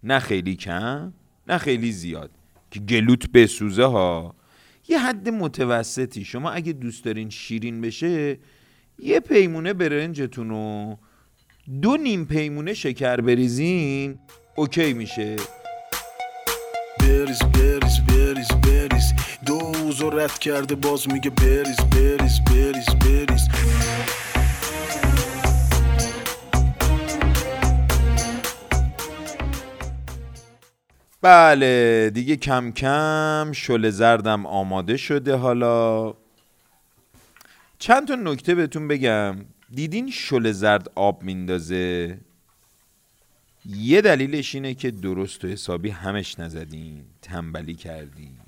نه 0.03 0.19
خیلی 0.19 0.57
کم 0.57 1.13
نه 1.49 1.59
خیلی 1.59 1.93
زیاد. 1.93 2.31
که 2.71 2.81
گلوت 2.81 3.31
بسوزه 3.31 3.85
ها. 3.85 4.35
یه 4.89 4.99
حد 4.99 5.29
متوسطی. 5.29 6.25
شما 6.25 6.51
اگه 6.51 6.73
دوست 6.73 7.05
دارین 7.05 7.31
شیرین 7.31 7.81
بشه 7.81 8.39
یه 8.99 9.21
پیمونه 9.21 9.73
برنجتون 9.73 10.49
رو 10.49 10.97
دو 11.83 11.97
نیم 11.97 12.25
پیمونه 12.25 12.75
شکر 12.75 13.17
بریزین 13.17 14.19
اوکی 14.57 14.93
میشه. 14.93 15.37
بریز 17.01 17.39
بریز 17.39 18.01
بریز 18.09 18.49
بریز. 18.49 19.13
دوز 19.47 20.03
و 20.03 20.11
رد 20.11 20.39
کرده 20.39 20.75
باز 20.75 21.13
میگه 21.13 21.31
بریز 21.31 21.77
بریز 21.77 22.41
بریز 22.45 22.87
بریز. 23.01 23.49
بله 31.23 32.11
دیگه 32.15 32.37
کم 32.37 32.73
کم 32.73 33.53
شل 33.53 33.91
زردم 33.91 34.47
آماده 34.47 34.97
شده 34.97 35.37
حالا. 35.37 36.15
چند 37.85 38.09
تا 38.09 38.15
نکته 38.15 38.55
بهتون 38.55 38.89
بگم. 38.89 39.37
دیدین 39.71 40.11
شل 40.11 40.53
زرد 40.53 40.91
آب 40.95 41.23
میندازه؟ 41.23 42.19
یه 43.67 44.01
دلیلش 44.01 44.55
اینه 44.55 44.75
که 44.75 44.91
درست 44.91 45.45
و 45.45 45.49
حسابی 45.49 45.91
همش 45.91 46.39
نزدین 46.39 47.05
تنبلی 47.23 47.75
کردین. 47.75 48.39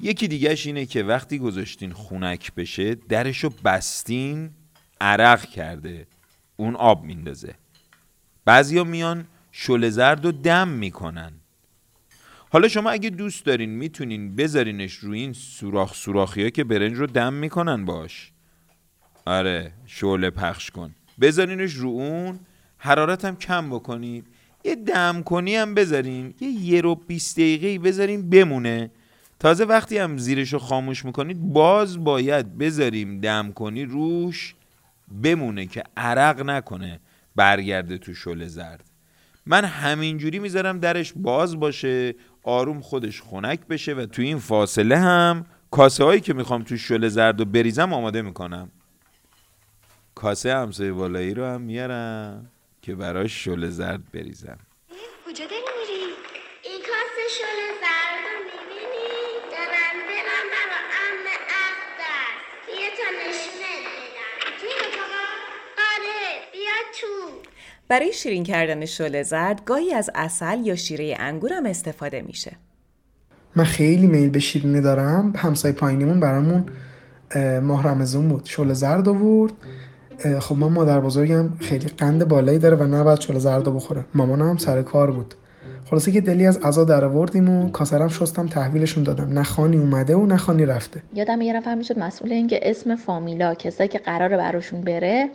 یکی 0.00 0.28
دیگهش 0.28 0.66
اینه 0.66 0.86
که 0.86 1.02
وقتی 1.02 1.38
گذاشتین 1.38 1.92
خونک 1.92 2.54
بشه 2.54 2.94
درشو 2.94 3.50
بستین 3.64 4.50
عرق 5.00 5.44
کرده 5.44 6.06
اون 6.56 6.76
آب 6.76 7.04
میندازه. 7.04 7.54
بعضیا 8.44 8.84
میان 8.84 9.26
شل 9.52 9.88
زرد 9.88 10.26
و 10.26 10.32
دم 10.32 10.68
می‌کنن. 10.68 11.32
حالا 12.50 12.68
شما 12.68 12.90
اگه 12.90 13.10
دوست 13.10 13.46
دارین 13.46 13.70
می‌تونین 13.70 14.36
بذارینش 14.36 14.94
روی 14.94 15.20
این 15.20 15.32
سوراخ 15.32 15.94
سوراخی 15.94 16.42
ها 16.42 16.50
که 16.50 16.64
برنج 16.64 16.96
رو 16.96 17.06
دم 17.06 17.32
می‌کنن 17.32 17.84
باش. 17.84 18.32
آره 19.28 19.72
شعله 19.86 20.30
پخش 20.30 20.70
کن. 20.70 20.94
بذارینش 21.20 21.72
رو 21.72 21.88
اون 21.88 22.38
حرارت 22.78 23.24
هم 23.24 23.36
کم 23.36 23.70
بکنید 23.70 24.26
یه 24.64 24.74
دم 24.74 25.22
کنی 25.22 25.56
هم 25.56 25.74
بذارین. 25.74 26.34
یه 26.40 26.48
یه 26.48 26.80
رو 26.80 26.94
20 26.94 27.36
دقیقه 27.36 27.78
بذارین 27.78 28.30
بمونه. 28.30 28.90
تازه 29.40 29.64
وقتی 29.64 29.98
هم 29.98 30.18
زیرش 30.18 30.52
رو 30.52 30.58
خاموش 30.58 31.04
می‌کنید 31.04 31.40
باز 31.40 32.04
باید 32.04 32.58
بذاریم 32.58 33.20
دم 33.20 33.52
کنی 33.52 33.84
روش 33.84 34.54
بمونه 35.22 35.66
که 35.66 35.82
عرق 35.96 36.42
نکنه 36.42 37.00
برگرده 37.36 37.98
تو 37.98 38.14
شل 38.14 38.46
زرد. 38.46 38.84
من 39.46 39.64
همینجوری 39.64 40.38
می‌ذارم 40.38 40.78
درش 40.78 41.12
باز 41.16 41.60
باشه 41.60 42.14
آروم 42.42 42.80
خودش 42.80 43.22
خنک 43.22 43.60
بشه 43.66 43.94
و 43.94 44.06
تو 44.06 44.22
این 44.22 44.38
فاصله 44.38 44.98
هم 44.98 45.46
کاسه 45.70 46.04
هایی 46.04 46.20
که 46.20 46.34
می‌خوام 46.34 46.62
تو 46.62 46.76
شل 46.76 47.08
زرد 47.08 47.40
و 47.40 47.44
بریزم 47.44 47.92
آماده 47.92 48.22
می‌کنم. 48.22 48.70
کاسه 50.18 50.54
همسایه 50.54 50.92
بالایی 50.92 51.34
رو 51.34 51.44
هم 51.44 51.60
میارم 51.60 52.50
که 52.82 52.94
براش 52.94 53.44
شل 53.44 53.68
زرد 53.68 54.00
بریزم. 54.14 54.58
کجا 55.26 55.44
داری 55.44 55.62
میری؟ 55.78 56.04
این 56.64 56.80
کاسه 56.88 57.24
شل 57.38 57.60
زرد 57.82 58.24
رو 58.24 58.38
می‌بینی؟ 58.48 59.10
دارم 59.50 59.96
برم 60.08 60.46
برا 60.54 60.80
ام 61.02 61.26
عقد 61.58 61.98
است. 62.14 62.66
بیا 62.66 62.88
تا 62.98 63.08
نشونت 63.20 63.84
بدم 63.96 64.58
توی 64.60 64.70
اتاقا؟ 64.70 65.26
آره 65.92 66.18
بیا 66.52 66.78
تو. 67.00 67.40
برای 67.88 68.12
شیرین 68.12 68.44
کردن 68.44 68.86
شل 68.86 69.22
زرد 69.22 69.64
گاهی 69.64 69.94
از 69.94 70.10
اصل 70.14 70.58
یا 70.64 70.76
شیره 70.76 71.16
انگور 71.18 71.52
هم 71.52 71.66
استفاده 71.66 72.22
میشه. 72.22 72.56
من 73.56 73.64
خیلی 73.64 74.06
میل 74.06 74.30
به 74.30 74.38
شیرینی 74.38 74.80
دارم. 74.80 75.32
همسایه 75.36 75.74
پایینیمون 75.74 76.20
برامون 76.20 76.66
اه، 77.30 77.60
ماه 77.60 77.86
رمزون 77.86 78.28
بود. 78.28 78.44
شل 78.44 78.72
زرد 78.72 79.08
آورد. 79.08 79.52
خب 80.40 80.56
من 80.56 80.68
مادر 80.68 81.00
بزرگم 81.00 81.48
خیلی 81.60 81.86
قند 81.88 82.28
بالایی 82.28 82.58
داره 82.58 82.76
و 82.76 82.82
نباید 82.82 83.20
شل 83.20 83.38
زرد 83.38 83.74
بخوره. 83.74 84.04
مامانم 84.14 84.56
سر 84.56 84.82
کار 84.82 85.10
بود. 85.10 85.34
خلاصه 85.90 86.12
که 86.12 86.20
دلی 86.20 86.46
از 86.46 86.56
عزا 86.56 86.84
در 86.84 87.04
آوردیم 87.04 87.48
و 87.48 87.70
کاسرم 87.70 88.08
شستم 88.08 88.46
تحویلشون 88.46 89.04
دادم. 89.04 89.32
نه 89.32 89.42
خانی 89.42 89.76
اومده 89.76 90.16
و 90.16 90.26
نه 90.26 90.36
خانی 90.36 90.66
رفته. 90.66 91.02
یادم 91.14 91.40
یه 91.40 91.52
نفر 91.52 91.74
می‌شد 91.74 91.98
مسئول 91.98 92.32
این 92.32 92.46
که 92.46 92.60
اسم 92.62 92.96
فامیلا 92.96 93.54
کسایی 93.54 93.88
که 93.88 93.98
قراره 93.98 94.36
براشون 94.36 94.80
بره 94.80 95.30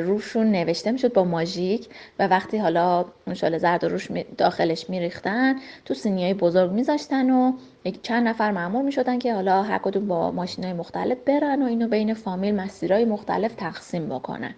روشون 0.00 0.46
نوشته 0.46 0.92
می‌شد 0.92 1.12
با 1.12 1.24
ماژیک 1.24 1.88
و 2.18 2.28
وقتی 2.28 2.58
حالا 2.58 3.04
اون 3.26 3.34
شال 3.34 3.58
زرد 3.58 3.84
رو 3.84 3.90
روش 3.90 4.10
می- 4.10 4.24
داخلش 4.38 4.90
میریختن 4.90 5.54
تو 5.84 5.94
سینیای 5.94 6.34
بزرگ 6.34 6.70
میذاشتن 6.70 7.30
و 7.30 7.52
یک 7.84 8.02
چند 8.02 8.28
نفر 8.28 8.50
معمول 8.50 8.84
می‌شدن 8.84 9.18
که 9.18 9.34
حالا 9.34 9.62
هر 9.62 9.78
کدوم 9.78 10.08
با 10.08 10.30
ماشینای 10.30 10.72
مختلف 10.72 11.18
برن 11.26 11.62
و 11.62 11.66
اینو 11.66 11.88
بین 11.88 12.14
فامیل 12.14 12.54
مسیرهای 12.54 13.04
مختلف 13.04 13.54
تقسیم 13.54 14.06
بکنن. 14.06 14.54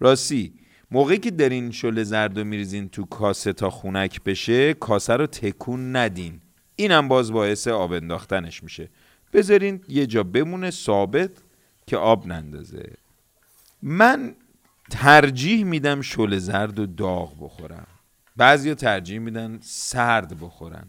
راستی 0.00 0.52
موقعی 0.90 1.18
که 1.18 1.30
دارین 1.30 1.70
شل 1.70 2.02
زرد 2.02 2.38
رو 2.38 2.44
میریزین 2.44 2.88
تو 2.88 3.04
کاسه 3.04 3.52
تا 3.52 3.70
خونک 3.70 4.22
بشه 4.22 4.74
کاسه 4.74 5.16
رو 5.16 5.26
تکون 5.26 5.96
ندین. 5.96 6.40
اینم 6.76 7.08
باز 7.08 7.32
باعث 7.32 7.68
آب 7.68 7.92
انداختنش 7.92 8.62
میشه. 8.62 8.88
بذارین 9.32 9.84
یه 9.88 10.06
جا 10.06 10.22
بمونه 10.22 10.70
ثابت 10.70 11.30
که 11.86 11.96
آب 11.96 12.26
نندازه. 12.26 12.92
من 13.82 14.34
ترجیح 14.90 15.64
میدم 15.64 16.00
شل 16.00 16.38
زرد 16.38 16.78
و 16.78 16.86
داغ 16.86 17.44
بخورم. 17.44 17.86
بعضیا 18.36 18.74
ترجیح 18.74 19.18
میدن 19.18 19.58
سرد 19.62 20.40
بخورن. 20.40 20.86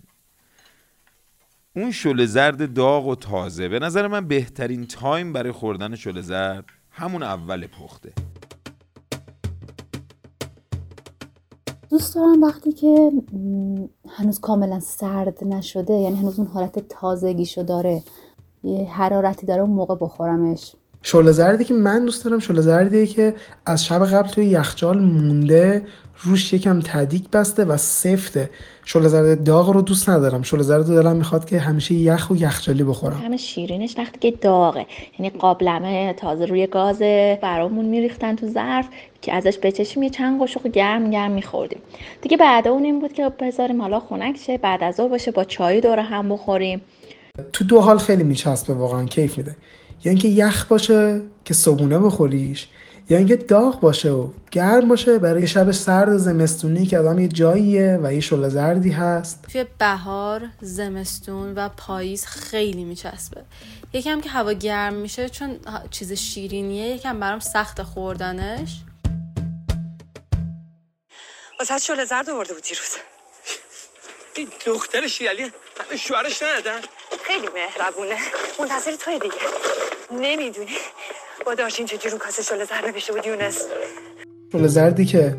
اون 1.76 1.92
شل 1.92 2.26
زرد 2.26 2.74
داغ 2.74 3.08
و 3.08 3.16
تازه 3.16 3.68
به 3.68 3.80
نظر 3.80 4.08
من 4.08 4.28
بهترین 4.28 4.86
تایم 4.88 5.34
برای 5.34 5.52
خوردن 5.52 5.96
شل 5.96 6.22
زرد 6.22 6.66
همون 6.92 7.24
اول 7.24 7.68
پخته. 7.68 8.14
دوست 12.02 12.16
دارم 12.16 12.44
وقتی 12.44 12.72
که 12.72 13.12
هنوز 14.10 14.40
کاملا 14.40 14.80
سرد 14.80 15.44
نشده 15.44 15.94
یعنی 15.94 16.16
هنوز 16.16 16.40
اون 16.40 16.48
حالت 16.48 16.80
تازگیشو 16.80 17.64
داره 17.64 18.04
یه 18.64 18.86
حرارتی 18.92 19.46
داره 19.46 19.62
اون 19.62 19.70
موقع 19.70 19.96
بخورمش. 19.96 20.76
شله 21.04 21.32
زردی 21.32 21.64
که 21.64 21.74
من 21.74 22.06
دوست 22.06 22.26
دارم 22.26 22.40
شله 22.40 22.62
زردیه 22.62 23.08
که 23.08 23.34
از 23.66 23.86
شب 23.86 24.06
قبل 24.06 24.30
توی 24.30 24.46
یخچال 24.46 25.00
مونده 25.00 25.86
روش 26.24 26.54
یکم 26.54 26.82
تدیک 26.82 27.30
بسته 27.30 27.66
و 27.66 27.78
سفته. 27.78 28.50
شله 28.86 29.08
زرد 29.08 29.44
داغ 29.44 29.70
رو 29.70 29.82
دوست 29.82 30.10
ندارم. 30.10 30.42
شله 30.42 30.64
زرد 30.64 30.86
دلم 30.86 31.16
می‌خواد 31.16 31.46
که 31.46 31.60
همیشه 31.60 31.94
یخ 31.94 32.30
و 32.30 32.36
یخچالی 32.36 32.84
بخورم. 32.84 33.22
همه 33.26 33.38
شیرینش 33.38 33.98
وقتی 33.98 34.32
که 34.32 34.38
داغه. 34.38 34.86
یعنی 35.20 35.30
قابلمه 35.30 36.14
تازه 36.14 36.46
روی 36.46 36.68
گاز 36.68 37.00
برامون 37.42 37.86
میریختن 37.86 38.36
تو 38.36 38.48
ظرف 38.48 38.88
که 39.22 39.34
ازش 39.34 39.58
بچشیم 39.64 40.04
یه 40.04 40.10
چند 40.10 40.40
قاشق 40.40 40.68
گرم 40.68 41.10
گرم 41.10 41.32
میخوردیم. 41.32 41.80
دیگه 42.22 42.38
بعد 42.38 42.68
اون 42.68 42.84
این 42.84 43.00
بود 43.00 43.14
که 43.14 43.30
بذاریم 43.40 43.82
حالا 43.82 44.00
خنک 44.00 44.38
شه 44.38 44.58
بعد 44.58 44.84
از 44.84 44.96
ظهر 44.96 45.08
باشه 45.08 45.32
با 45.32 45.44
چای 45.44 45.82
دور 45.82 46.00
هم 46.00 46.30
بخوریم. 46.30 46.82
تو 47.54 47.64
دو 47.64 47.82
حال 47.82 47.98
خیلی 47.98 48.24
میچسبه 48.24 48.74
واقعا 48.74 49.06
کیف 49.06 49.38
میده. 49.38 49.56
یا 50.04 50.12
اینکه 50.12 50.28
یخ 50.28 50.66
باشه 50.66 51.22
که 51.46 51.54
صبونه 51.54 52.00
بخوریش 52.00 52.68
یا 53.10 53.18
اینکه 53.18 53.36
داغ 53.36 53.80
باشه 53.80 54.10
و 54.10 54.30
گرم 54.52 54.88
باشه 54.88 55.20
برای 55.20 55.48
شب 55.48 55.72
سرد 55.72 56.18
زمستونی 56.18 56.86
که 56.86 57.00
آدم 57.00 57.20
یه 57.20 57.28
جاییه 57.28 58.00
و 58.04 58.14
یه 58.14 58.20
شله 58.20 58.50
زردی 58.50 58.92
هست. 58.92 59.42
توی 59.52 59.66
بهار 59.80 60.42
زمستون 60.62 61.54
و 61.56 61.70
پاییز 61.70 62.26
خیلی 62.26 62.84
میچسبه. 62.84 63.42
یکم 63.94 64.22
که 64.22 64.30
هوا 64.30 64.54
گرم 64.54 64.94
میشه 64.94 65.30
چون 65.30 65.60
چیز 65.92 66.14
شیرینیه 66.14 66.88
یکم 66.88 67.20
برام 67.20 67.40
سخت 67.40 67.84
خوردنش. 67.84 68.82
واسه 71.60 71.78
شله 71.78 72.06
زرد 72.06 72.30
آورده 72.30 72.54
بود 72.54 72.64
دیروز. 72.64 72.98
این 74.36 74.48
دختر 74.66 75.08
شیرالی 75.08 75.44
همه 75.44 75.98
شوهرش 75.98 76.44
ندادن؟ 76.44 76.80
خیلی 77.24 77.48
مهربونه. 77.56 78.18
منتظر 78.60 78.96
توی 78.96 79.20
دیگه. 79.20 79.36
نمی‌دونی. 80.14 80.68
با 81.46 81.56
داشتین 81.56 81.86
چجور 81.86 82.12
اون 82.12 82.20
کاسه 82.20 82.44
شله 82.44 82.66
زرد 82.66 82.86
نوشته 82.88 83.14
بود 83.14 83.26
یونس. 83.26 83.66
شله 84.52 84.68
زردی 84.68 85.06
که 85.06 85.36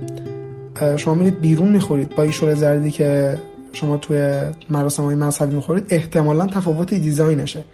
شما 0.96 1.14
میرید 1.14 1.40
بیرون 1.40 1.68
می‌خورید. 1.68 2.14
با 2.14 2.22
این 2.22 2.32
شله 2.32 2.54
زردی 2.54 2.90
که 2.90 3.38
شما 3.72 3.96
توی 3.96 4.40
مراسم 4.70 5.02
های 5.02 5.14
مذهبی 5.14 5.54
می‌خورید 5.54 5.86
احتمالا 5.90 6.46
تفاوت 6.46 6.94
دیزاینشه. 6.94 7.64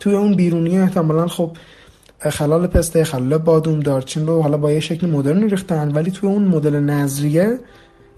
توی 0.00 0.14
اون 0.14 0.34
بیرونی 0.36 0.78
احتمالا 0.78 1.26
خب 1.26 1.56
خلال 2.30 2.66
پسته 2.66 3.04
خلال 3.04 3.38
بادوم 3.38 3.80
دارچین 3.80 4.26
رو 4.26 4.42
حالا 4.42 4.56
با 4.56 4.72
یه 4.72 4.80
شکل 4.80 5.06
مدرن 5.06 5.50
ریختن 5.50 5.92
ولی 5.92 6.10
توی 6.10 6.28
اون 6.28 6.44
مدل 6.44 6.80
نظریه 6.80 7.58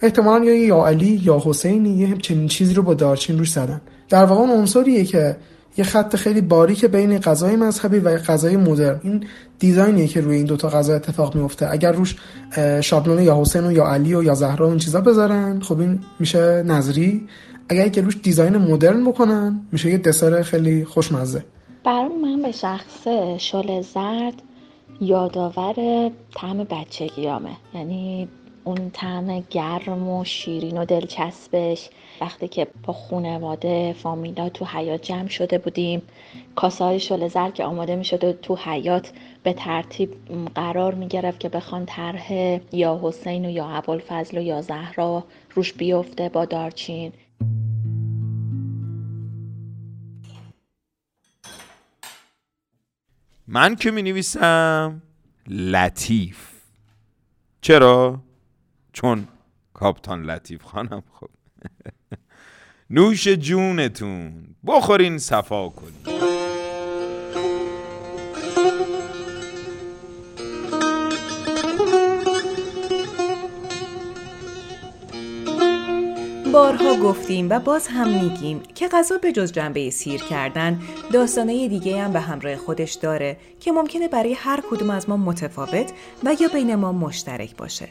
احتمالا 0.02 0.44
یا 0.44 0.54
یا 0.54 0.86
علی 0.86 1.20
یا 1.24 1.42
حسینی 1.44 1.90
یه 1.90 2.16
چنین 2.16 2.48
چیزی 2.48 2.74
رو 2.74 2.82
با 2.82 2.94
دارچین 2.94 3.38
روش 3.38 3.50
زدن. 3.50 3.80
در 4.08 4.24
واقع 4.24 4.40
اون 4.40 4.50
عنصریه 4.50 5.04
که 5.04 5.36
یه 5.76 5.84
خط 5.84 6.16
خیلی 6.16 6.40
باریک 6.40 6.84
بین 6.84 7.18
غذای 7.18 7.56
مذهبی 7.56 7.98
و 7.98 8.16
غذای 8.16 8.56
مدرن. 8.56 9.00
این 9.02 9.24
دیزاینیه 9.58 10.06
که 10.06 10.20
روی 10.20 10.36
این 10.36 10.46
دوتا 10.46 10.68
غذا 10.68 10.94
اتفاق 10.94 11.34
میفته 11.34 11.68
اگر 11.70 11.92
روش 11.92 12.16
شابلون 12.80 13.22
یا 13.22 13.40
حسین 13.40 13.64
و 13.64 13.72
یا 13.72 13.86
علی 13.86 14.14
و 14.14 14.22
یا 14.22 14.34
زهرا 14.34 14.66
و 14.66 14.70
این 14.70 14.78
چیزا 14.78 15.00
بذارن 15.00 15.60
خب 15.60 15.80
این 15.80 16.00
میشه 16.18 16.62
نظری. 16.62 17.28
اگر 17.68 17.88
که 17.88 18.00
روش 18.00 18.16
دیزاین 18.22 18.56
مدرن 18.56 19.04
بکنن 19.04 19.60
میشه 19.72 19.90
یه 19.90 19.98
دسر 19.98 20.42
خیلی 20.42 20.84
خوشمزه. 20.84 21.44
برای 21.84 22.16
من 22.22 22.42
به 22.42 22.52
شخصه 22.52 23.38
شل 23.38 23.80
زرد 23.80 24.42
یادآور 25.00 26.10
طعم 26.34 26.64
بچگیامه 26.64 27.56
یعنی 27.74 28.28
اون 28.64 28.90
طعم 28.92 29.44
گرم 29.50 30.08
و 30.08 30.24
شیرین 30.24 30.78
و 30.78 30.84
دلچسبش. 30.84 31.90
وقتی 32.20 32.48
که 32.48 32.66
با 32.82 32.92
خونواده 32.92 33.92
فامیلا 33.92 34.48
تو 34.48 34.64
حیات 34.64 35.02
جمع 35.02 35.28
شده 35.28 35.58
بودیم 35.58 36.02
کاسه 36.54 36.84
های 36.84 37.00
شل 37.00 37.28
زرد 37.28 37.54
که 37.54 37.64
آماده 37.64 37.96
می 37.96 38.04
شده 38.04 38.32
تو 38.32 38.56
حیات 38.56 39.12
به 39.42 39.52
ترتیب 39.52 40.14
قرار 40.54 40.94
می 40.94 41.08
گرفت 41.08 41.40
که 41.40 41.48
بخوان 41.48 41.86
طرح 41.86 42.32
یا 42.72 43.00
حسین 43.02 43.44
و 43.44 43.50
یا 43.50 43.68
ابوالفضل 43.68 44.38
و 44.38 44.40
یا 44.40 44.62
زهرا 44.62 45.24
روش 45.54 45.72
بیفته 45.72 46.28
با 46.28 46.44
دارچین. 46.44 47.12
من 53.48 53.76
که 53.76 53.90
می 53.90 54.02
نویسم 54.02 55.02
لطیف. 55.48 56.50
چرا؟ 57.60 58.18
چون 58.92 59.28
کاپتان 59.74 60.22
لطیف 60.22 60.62
خانم 60.62 61.02
خب. 61.20 61.28
نوش 62.96 63.28
جونتون 63.28 64.32
بخورین 64.66 65.18
صفا 65.18 65.68
کنین 65.68 65.92
بارها 76.52 76.96
گفتیم 76.96 77.50
و 77.50 77.58
باز 77.60 77.88
هم 77.88 78.08
میگیم 78.08 78.62
که 78.74 78.88
غذا 78.88 79.18
به 79.18 79.32
جز 79.32 79.52
جنبه 79.52 79.90
سیر 79.90 80.20
کردن 80.20 80.80
داستانه 81.12 81.68
دیگه 81.68 82.02
هم 82.02 82.12
به 82.12 82.20
همراه 82.20 82.56
خودش 82.56 82.92
داره 82.92 83.36
که 83.60 83.72
ممکنه 83.72 84.08
برای 84.08 84.32
هر 84.32 84.62
کدوم 84.70 84.90
از 84.90 85.08
ما 85.08 85.16
متفاوت 85.16 85.92
و 86.24 86.36
یا 86.40 86.48
بین 86.48 86.74
ما 86.74 86.92
مشترک 86.92 87.56
باشه. 87.56 87.88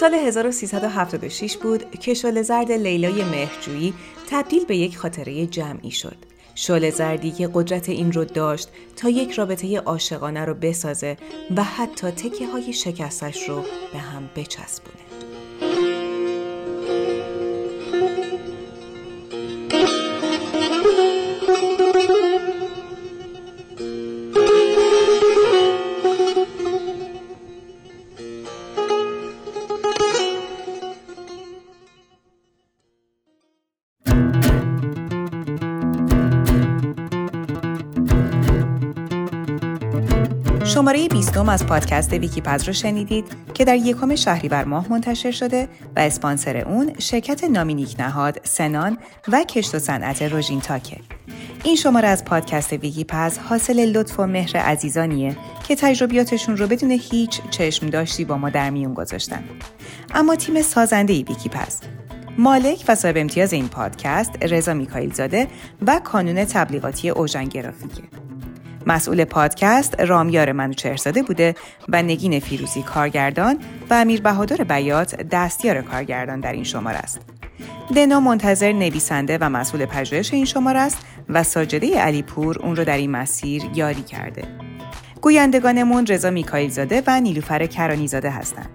سال 0.00 0.14
1376 0.14 1.56
بود 1.56 1.90
که 1.90 2.14
شل 2.14 2.42
زرد 2.42 2.72
لیلای 2.72 3.24
مهرجویی 3.24 3.94
تبدیل 4.30 4.64
به 4.64 4.76
یک 4.76 4.96
خاطره 4.96 5.46
جمعی 5.46 5.90
شد. 5.90 6.16
شل 6.54 6.90
زردی 6.90 7.30
که 7.30 7.50
قدرت 7.54 7.88
این 7.88 8.12
رو 8.12 8.24
داشت 8.24 8.68
تا 8.96 9.08
یک 9.08 9.30
رابطه 9.30 9.78
عاشقانه 9.78 10.44
رو 10.44 10.54
بسازه 10.54 11.16
و 11.56 11.62
حتی 11.62 12.10
تکه 12.10 12.46
های 12.46 12.72
شکستش 12.72 13.48
رو 13.48 13.64
به 13.92 13.98
هم 13.98 14.30
بچسبونه. 14.36 15.07
شماره 40.68 41.08
20 41.08 41.36
از 41.36 41.66
پادکست 41.66 42.12
ویکی 42.12 42.40
پز 42.40 42.64
رو 42.64 42.72
شنیدید 42.72 43.24
که 43.54 43.64
در 43.64 43.76
یکم 43.76 44.14
شهریور 44.14 44.64
ماه 44.64 44.86
منتشر 44.90 45.30
شده 45.30 45.68
و 45.96 46.00
اسپانسر 46.00 46.56
اون 46.56 46.92
شرکت 46.98 47.44
نامینیک 47.44 47.96
نهاد 47.98 48.40
سنان 48.44 48.98
و 49.28 49.44
کشت 49.44 49.74
و 49.74 49.78
صنعت 49.78 50.22
روژین 50.22 50.60
تاکه. 50.60 50.96
این 51.64 51.76
شماره 51.76 52.08
از 52.08 52.24
پادکست 52.24 52.72
ویکی 52.72 53.04
پز 53.04 53.38
حاصل 53.38 53.96
لطف 53.96 54.20
و 54.20 54.26
مهر 54.26 54.56
عزیزانیه 54.56 55.36
که 55.68 55.76
تجربیاتشون 55.76 56.56
رو 56.56 56.66
بدون 56.66 56.90
هیچ 56.90 57.40
چشم 57.50 57.86
داشتی 57.86 58.24
با 58.24 58.36
ما 58.36 58.50
در 58.50 58.70
میون 58.70 58.94
گذاشتن. 58.94 59.44
اما 60.14 60.36
تیم 60.36 60.62
سازنده 60.62 61.12
ویکی 61.12 61.48
پز 61.48 61.80
مالک 62.38 62.84
و 62.88 62.94
صاحب 62.94 63.16
امتیاز 63.16 63.52
این 63.52 63.68
پادکست 63.68 64.42
رضا 64.42 64.74
میکائیل 64.74 65.12
زاده 65.12 65.46
و 65.86 66.00
کانون 66.04 66.44
تبلیغاتی 66.44 67.10
اوژن 67.10 67.44
گرافیکه. 67.44 68.27
مسئول 68.88 69.24
پادکست 69.24 70.00
رامیار 70.00 70.52
منوچهرزاده 70.52 71.22
بوده 71.22 71.54
و 71.88 72.02
نگین 72.02 72.40
فیروزی 72.40 72.82
کارگردان 72.82 73.58
و 73.90 73.94
امیر 73.94 74.22
بهادر 74.22 74.64
بیات 74.64 75.22
دستیار 75.22 75.82
کارگردان 75.82 76.40
در 76.40 76.52
این 76.52 76.64
شماره 76.64 76.96
است. 76.96 77.20
دنا 77.96 78.20
منتظر 78.20 78.72
نویسنده 78.72 79.38
و 79.40 79.48
مسئول 79.48 79.86
پژوهش 79.86 80.34
این 80.34 80.44
شماره 80.44 80.78
است 80.78 80.98
و 81.28 81.42
ساجده 81.42 82.00
علیپور 82.00 82.58
اون 82.58 82.76
رو 82.76 82.84
در 82.84 82.96
این 82.96 83.10
مسیر 83.10 83.62
یاری 83.74 84.02
کرده. 84.02 84.42
گویندگانمون 85.20 86.06
رضا 86.06 86.30
میکائیل 86.30 86.70
زاده 86.70 87.02
و 87.06 87.20
نیلوفر 87.20 87.66
کرانی 87.66 88.08
زاده 88.08 88.30
هستند. 88.30 88.68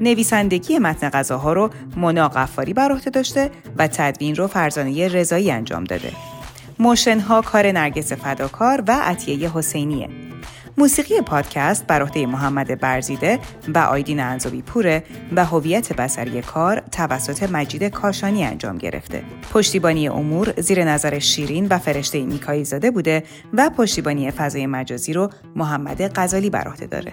نویسندگی 0.00 0.78
متن 0.78 1.08
غذاها 1.08 1.52
رو 1.52 1.70
مونا 1.96 2.28
غفاری 2.28 2.72
بر 2.72 2.92
عهده 2.92 3.10
داشته 3.10 3.50
و 3.76 3.86
تدوین 3.86 4.36
رو 4.36 4.46
فرزانه 4.46 5.08
رضایی 5.08 5.50
انجام 5.50 5.84
داده. 5.84 6.12
موشن 6.78 7.20
ها 7.20 7.40
کار 7.40 7.72
نرگس 7.72 8.12
فداکار 8.12 8.84
و 8.88 9.00
عطیه 9.02 9.50
حسینیه. 9.52 10.08
موسیقی 10.78 11.20
پادکست 11.20 11.86
بر 11.86 12.02
عهده 12.02 12.26
محمد 12.26 12.80
برزیده 12.80 13.38
و 13.74 13.78
آیدین 13.78 14.20
انزوی 14.20 14.62
پوره 14.62 15.04
و 15.36 15.44
هویت 15.44 15.92
بصری 15.92 16.42
کار 16.42 16.82
توسط 16.92 17.50
مجید 17.52 17.84
کاشانی 17.84 18.44
انجام 18.44 18.78
گرفته. 18.78 19.22
پشتیبانی 19.52 20.08
امور 20.08 20.54
زیر 20.56 20.84
نظر 20.84 21.18
شیرین 21.18 21.66
و 21.66 21.78
فرشته 21.78 22.24
میکایی 22.24 22.64
زاده 22.64 22.90
بوده 22.90 23.22
و 23.52 23.70
پشتیبانی 23.70 24.30
فضای 24.30 24.66
مجازی 24.66 25.12
رو 25.12 25.30
محمد 25.56 26.12
غزالی 26.18 26.50
بر 26.50 26.68
عهده 26.68 26.86
داره. 26.86 27.12